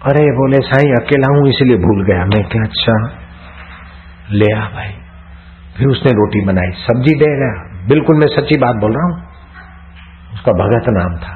[0.05, 2.93] अरे, बोले, साई, अकेला हूँ, इसलिए भूल गया। मैं क्या अच्छा
[4.32, 4.93] ले आ भाई।
[5.77, 9.28] फिर उसने रोटी बनाई। सब्ज़ी दे गया बिल्कुल मैं सच्ची बात बोल रहा हूँ।
[10.34, 11.36] उसका भगत नाम था।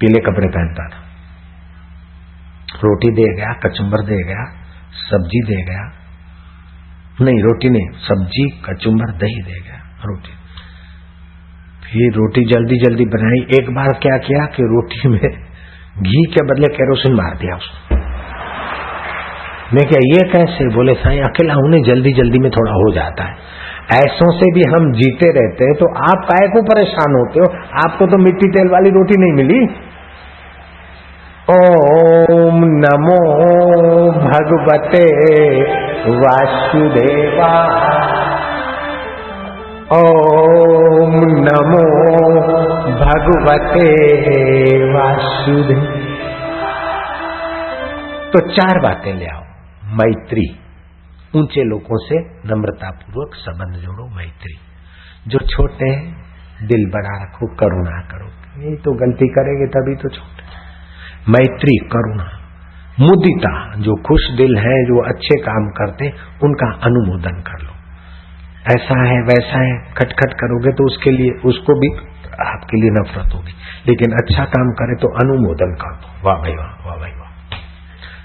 [0.00, 1.02] पीले कपड़े पहनता था।
[2.84, 4.44] रोटी दे गया कचुम्बर दे गया,
[5.10, 5.92] सब्ज़ी दे गया।
[7.20, 10.32] नहीं, रोटी नहीं, सब्ज़ी कचुम्बर दही दे गया, रोटी।
[11.86, 15.46] फिर रोटी जल्दी जल्दी बनाई। एक बार क्या किया कि रोटी में
[16.02, 17.96] घी के बदले केरोसिन मार दिया उसने
[19.74, 20.74] मैं क्या, ये कैसे?
[20.74, 23.36] बोले, साई, अकेला उन्हें जल्दी जल्दी में थोड़ा हो जाता है।
[23.94, 27.46] ऐसों से भी हम जीते रहते हैं तो आप काय को परेशान होते हो?
[27.84, 29.60] आपको तो मिट्टी तेल वाली रोटी नहीं मिली।
[31.50, 33.18] ओम नमो
[34.12, 35.04] भगवते
[36.16, 37.52] वासुदेवा।
[39.92, 41.14] ओम
[41.44, 41.84] नमो
[42.98, 43.88] भगवते
[44.92, 45.84] वासुदेव।
[48.32, 49.42] तो चार बातें ले आओ,
[49.96, 50.46] मैत्री।
[51.34, 54.58] ऊँचे लोगों से नम्रतापूर्वक संबंध जोड़ो, मैत्री।
[55.28, 56.16] जो छोटे हैं,
[56.66, 58.26] दिल बड़ा रखो, करुणा करो।
[58.62, 60.42] यही तो गलती करेंगे तभी तो छोटे।
[61.30, 62.30] मैत्री, करुणा।
[63.00, 66.08] मुदिता, जो खुश दिल है, जो अच्छे काम करते
[66.44, 67.70] उनका अनुमोदन कर लो।
[68.76, 72.06] ऐसा है, वैसा है, खटखट करोगे तो उसके लिए, उसको भी
[72.46, 73.52] आपके लिए नफरत होगी।
[73.88, 77.26] लेकिन अच्छा काम करे तो अनुमोदन कर दो। वाह भाई, वाह वाह भाई, वाह।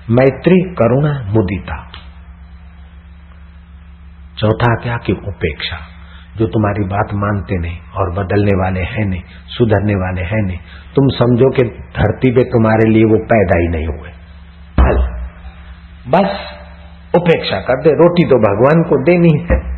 [0.09, 1.90] मैत्री, करुणा, मुदिता।
[4.41, 5.77] चौथा क्या कि उपेक्षा।
[6.37, 10.57] जो तुम्हारी बात मानते नहीं और बदलने वाले हैं नहीं, सुधरने वाले हैं नहीं,
[10.95, 14.09] तुम समझो कि धरती पे तुम्हारे लिए वो पैदा ही नहीं हुए।
[14.79, 14.97] हल।
[16.07, 16.39] बस
[17.15, 19.71] उपेक्षा कर दे, रोटी तो भगवान को देनी है।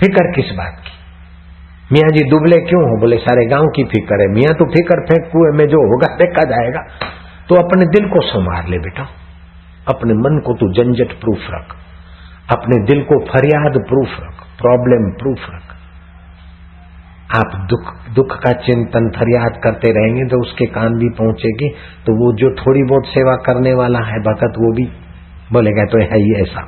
[0.00, 0.98] फिकर किस बात की?
[1.92, 3.00] मियाँ जी दुबले क्यों हो?
[3.00, 6.44] बोले, सारे गाँव की फ़िक्र है। मियाँ तो फ़िक्र फेंक कुएँ में जो होगा, देखा
[6.44, 6.80] जाएगा।
[7.48, 9.02] तो अपने दिल को संवार ले बेटा।
[9.88, 11.76] अपने मन को तू झंझट प्रूफ रख।
[12.52, 15.74] अपने दिल को फरियाद प्रूफ रख प्रॉब्लम प्रूफ रख।
[17.36, 21.68] आप दुख दुख का चिंतन फरियाद करते रहेंगे तो उसके कान भी पहुंचेगी
[22.06, 24.88] तो वो जो थोड़ी बहुत सेवा करने वाला है भगत, वो भी
[25.52, 26.60] बोलेगा तो है ही ऐसा।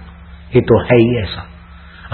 [0.57, 1.43] ये तो है ही ऐसा।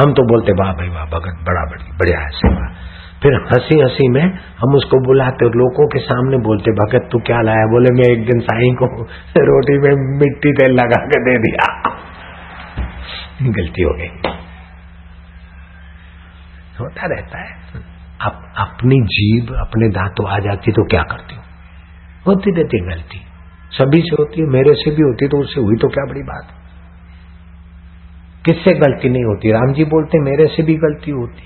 [0.03, 2.75] हम तो बोलते, वाह भाई, वाह, भगत, बड़ा बड़ी, बढ़िया है सेवा।
[3.23, 4.23] फिर हँसी हँसी में
[4.59, 7.67] हम उसको बुलाते और लोगों के सामने बोलते, भगत, तू क्या लाया?
[7.67, 8.87] बोले, मैं एक दिन साई को
[9.39, 11.91] रोटी में मिट्टी तेल लगा के दे दिया।
[13.43, 14.09] गलती हो गई।
[16.81, 17.53] होता रहता है।
[18.21, 21.43] आप अपनी जीव अपने दांतों आ जाती तो क्या करती हो?
[22.27, 23.19] होती रहती गलती।
[23.71, 26.49] सभी से होती है, मेरे से भी होती तो उससे हुई तो क्या बड़ी बात?
[28.45, 29.53] किससे गलती नहीं होती?
[29.53, 31.43] राम जी बोलते मेरे से भी गलती होती।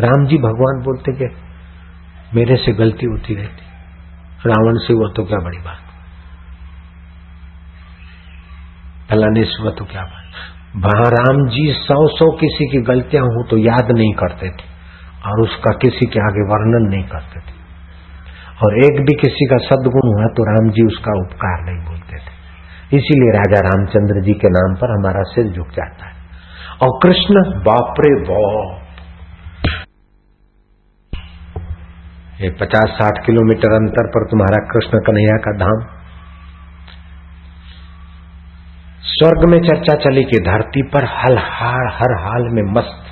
[0.00, 1.36] राम जी भगवान बोलते कि
[2.34, 3.68] मेरे से गलती होती रहती।
[4.46, 5.78] रावण से हुआ तो क्या बड़ी बात?
[9.10, 10.27] फलाने से हुआ तो क्या बात?
[10.76, 14.66] वहाँ राम जी सौ सौ किसी की गलतियाँ हो तो याद नहीं करते थे,
[15.26, 17.56] और उसका किसी के आगे वर्णन नहीं करते थे।
[18.58, 22.96] और एक भी किसी का सदगुण हुआ तो राम जी उसका उपकार नहीं बोलते थे।
[22.96, 26.16] इसीलिए राजा रामचंद्र जी के नाम पर हमारा सिर झुक जाता है।
[26.82, 28.84] और कृष्ण, बापरे बाप!
[32.40, 35.80] ये पचास साठ किलोमीटर अंतर पर तुम्हारा कृष्ण कन्हैया का धाम।
[39.02, 43.04] स्वर्ग में चर्चा चली कि धरती पर हल हार हर हाल में मस्त,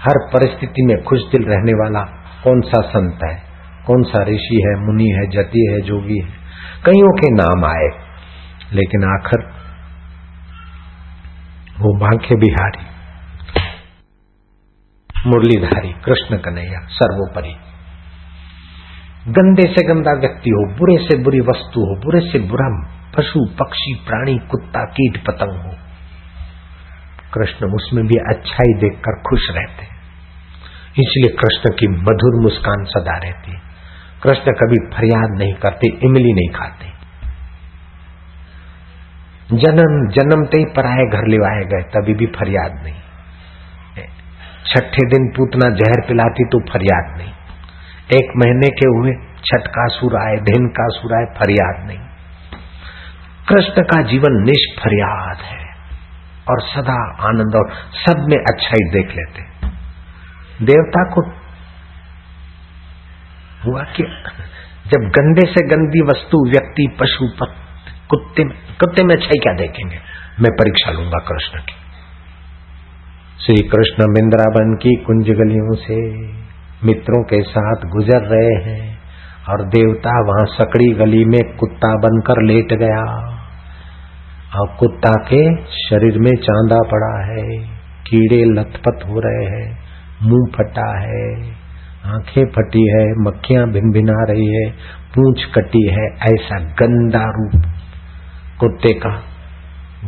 [0.00, 2.00] हर परिस्थिति में खुश दिल रहने वाला
[2.44, 3.42] कौन सा संत है,
[3.86, 6.28] कौन सा ऋषि है, मुनि है, जति है, जोगी है।
[6.86, 7.88] कईयों के नाम आए,
[8.72, 9.44] लेकिन आखिर
[11.80, 12.84] वो बांके बिहारी,
[15.26, 17.54] मुरलीधारी, कृष्ण कन्हैया, सर्वोपरि।
[19.28, 23.94] गंदे से गंदा व्यक्ति हो, बुरे से बुरी वस्तु हो, बुरे से बुरा पशु, पक्षी,
[23.94, 25.74] प्राणी, कुत्ता, कीट, पतंग हो।
[27.34, 29.82] कृष्ण उसमें भी अच्छाई देखकर खुश रहते।
[31.02, 33.52] इसलिए कृष्ण की मधुर मुस्कान सदा रहती।
[34.22, 36.92] कृष्ण कभी फरियाद नहीं करते, इमली नहीं खाते।
[39.56, 42.94] जन्म जन्मते ही पराए घर लिवाए गए, तभी भी फरियाद नहीं।
[44.66, 47.32] छठे दिन पूतना जहर पिलाती तो फरियाद नहीं।
[48.20, 49.12] एक महीने के हुए
[49.44, 52.11] छठ का सुर आए दिन का सुर आए, फरियाद नहीं।
[53.48, 55.62] कृष्ण का जीवन निष्फरियाद है।
[56.50, 59.42] और सदा आनंद और सब में अच्छाई देख लेते।
[60.64, 61.30] देवता को
[63.66, 64.02] हुआ कि
[64.86, 67.46] जब गंदे से गंदी वस्तु, व्यक्ति, पशु
[68.08, 69.96] कुत्ते में कुत्ते में अच्छाई क्या देखेंगे?
[70.40, 71.72] मैं परीक्षा लूँगा कृष्ण की।
[73.44, 76.10] श्री कृष्ण बिंद्रावन की कुंज गलियों से
[76.86, 78.98] मित्रों के साथ गुजर रहे हैं
[79.50, 83.31] और देवता वहाँ सकड़ी गली में कुत्ता बनकर लेट गया।
[84.60, 87.58] और कुत्ता के शरीर में चांदा पड़ा है,
[88.06, 89.78] कीड़े लथपथ हो रहे हैं,
[90.22, 91.52] मुँह फटा है,
[92.06, 94.70] आँखें फटी है, मक्खियाँ भिन भिना रही है,
[95.14, 97.62] पूंछ कटी है, ऐसा गंदा रूप।
[98.60, 99.08] कुत्ते का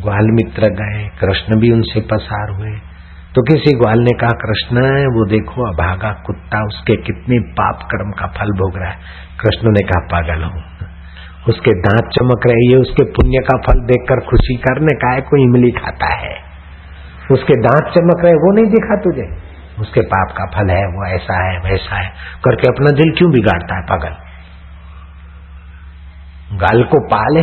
[0.03, 2.73] ग्वाल मित्र गए, कृष्ण भी उनसे पसार हुए।
[3.35, 4.77] तो किसी ग्वाल ने कहा, कृष्ण,
[5.07, 8.97] वो देखो, अभागा कुत्ता, उसके कितने पाप कर्म का फल भोग रहा है।
[9.41, 10.74] कृष्ण ने कहा, पागल हूँ।
[11.49, 15.43] उसके दांत चमक रही है उसके पुण्य का फल देखकर खुशी करने का है, कोई
[15.43, 16.35] इमली खाता है।
[17.31, 21.51] उसके दांत चमक रहे वो नहीं दिखा तुझे। उसके पाप का फल है, वो ऐसा
[21.51, 22.13] है, वैसा है।
[22.45, 24.17] करके अपना दिल क्यों बिगाड़ता है, पागल?
[26.57, 27.41] गाल को पाले,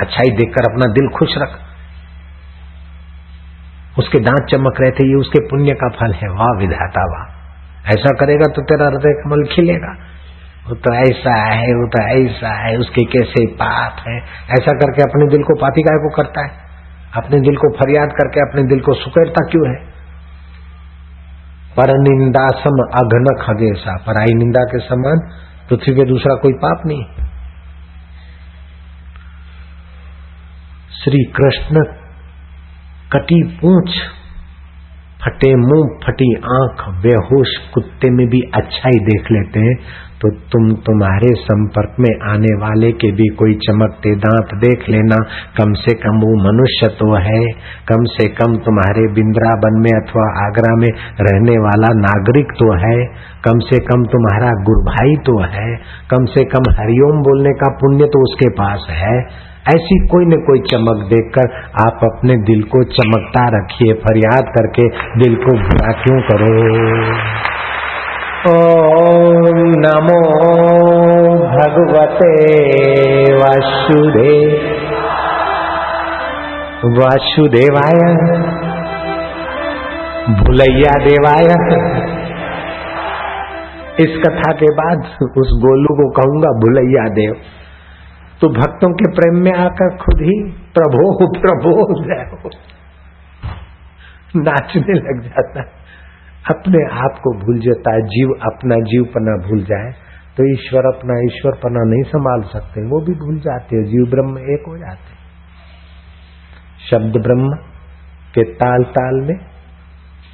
[0.00, 1.60] अच्छाई देखकर अपना दिल खुश रख।
[3.98, 7.34] उसके दांत चमक रहे थे, ये उसके पुण्य का फल है। वाह, विधाता वाह।
[7.86, 10.13] ऐसा करेगा तो तेरा हृदय कमल खिलेगा।
[10.68, 14.16] वो तो ऐसा है, वो तो ऐसा है, उसके कैसे पाप है?
[14.42, 16.50] ऐसा करके अपने दिल को पापी काय को करता है।
[17.16, 19.94] अपने दिल को फरियाद करके अपने दिल को सुकरता क्यों है?
[21.78, 23.24] पर निंदा सम अघन
[24.06, 25.30] पर आई निंदा के समान
[25.68, 27.04] पृथ्वी पे दूसरा कोई पाप नहीं
[31.04, 31.84] श्री कृष्ण
[33.12, 33.90] कटी पूछ,
[35.24, 39.74] फटे मुँह, फटी आँख, बेहोश कुत्ते में भी अच्छा ही देख लेते हैं।
[40.24, 45.16] तो तुम तुम्हारे संपर्क में आने वाले के भी कोई चमकते दांत देख लेना।
[45.56, 47.42] कम से कम वो मनुष्य तो है।
[47.88, 50.88] कम से कम तुम्हारे बिंद्राबन में अथवा आगरा में
[51.20, 53.06] रहने वाला नागरिक तो है।
[53.44, 55.76] कम से कम तुम्हारा गुरु भाई तो है।
[56.10, 59.18] कम से कम हरिओम बोलने का पुण्य तो उसके पास है।
[59.74, 61.52] ऐसी कोई न कोई चमक देखकर
[61.88, 64.88] आप अपने दिल को चमकता रखिए, फरियाद करके
[65.20, 66.52] दिल को बुरा क्यों करो?
[68.48, 70.16] ओम नमो
[71.50, 72.32] भगवते
[73.34, 74.64] वासुदेव
[76.96, 78.00] वासुदेवाय।
[80.40, 81.48] भुलैया देवाय।
[84.00, 87.32] इस कथा के बाद उस गोलू को कहूँगा, भुलैया देव
[88.40, 90.36] तो भक्तों के प्रेम में आकर खुद ही
[90.74, 91.06] प्रभो
[91.38, 91.72] प्रभो
[94.36, 95.83] नाचने लग जाता है।
[96.44, 99.92] अपने आप को भूल जाता है, जीव अपना जीव पना भूल जाए
[100.36, 104.44] तो ईश्वर अपना ईश्वर पना नहीं संभाल सकते, वो भी भूल जाते हैं, जीव ब्रह्म
[104.54, 105.12] एक हो जाते
[106.84, 107.50] शब्द ब्रह्म
[108.34, 109.36] के ताल ताल में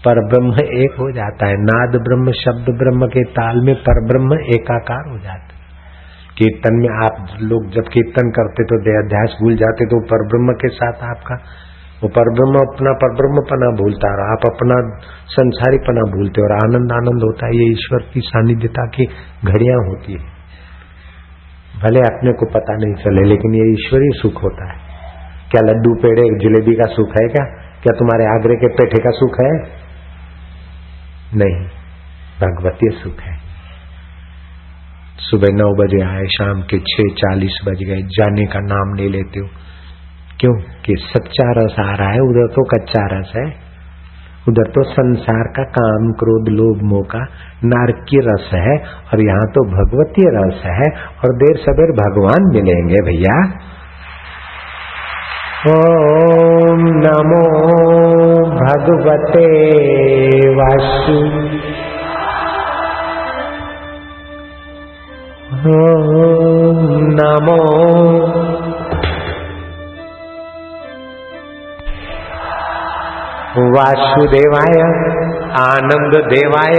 [0.04, 4.38] पर ब्रह्म एक हो जाता है, नाद ब्रह्म, शब्द ब्रह्म के ताल में पर ब्रह्म
[4.54, 5.58] एकाकार हो जाता है।
[6.38, 10.70] कीर्तन में आप लोग जब कीर्तन करते तो देहाध्यास भूल जाते तो पर ब्रह्म के
[10.74, 11.36] साथ आपका
[12.02, 14.76] वो परब्रह्म अपना परब्रह्म पना भूलता और आप अपना
[15.26, 19.06] संसारी पना भूलते और आनंद आनंद होता है, ये ईश्वर की सानिध्यता की
[19.44, 20.40] घड़ियाँ होती है।
[21.82, 24.78] भले अपने को पता नहीं चले, लेकिन ये ईश्वरीय सुख होता है।
[25.50, 27.44] क्या लड्डू, पेड़े, जलेबी का सुख है क्या?
[27.82, 29.80] क्या तुम्हारे आगरे के पेठे का सुख है?
[31.36, 31.66] नहीं
[32.40, 33.38] भगवतीय सुख है।
[35.18, 39.40] सुबह नौ बजे आए, शाम के छह चालीस बज गए, जाने का नाम नहीं लेते
[39.40, 39.46] हो।
[40.40, 40.54] क्यों?
[40.54, 43.70] कि सच्चा रस आ रहा है, उधर तो कच्चा रस है।
[44.48, 47.18] उधर तो संसार का काम, क्रोध, लोभ, मोह का
[47.64, 53.52] नारकीय रस है, और यहाँ तो भगवतीय रस है, और देर सवेर भगवान मिलेंगे भैया।
[55.68, 57.60] ओम नमो
[58.50, 59.60] भगवते
[60.54, 61.50] वासु।
[67.02, 67.90] नमो
[73.68, 74.80] वासुदेवाय
[75.60, 76.76] आनंद देवाय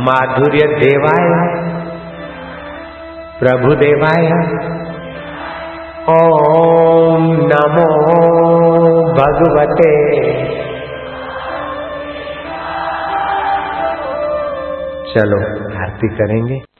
[0.00, 1.26] माधुर्य देवाय
[3.40, 4.26] प्रभुदेवाय।
[6.10, 7.88] ओम नमो
[9.12, 9.90] भगवते।
[15.14, 15.38] चलो
[15.82, 16.73] आरती करेंगे।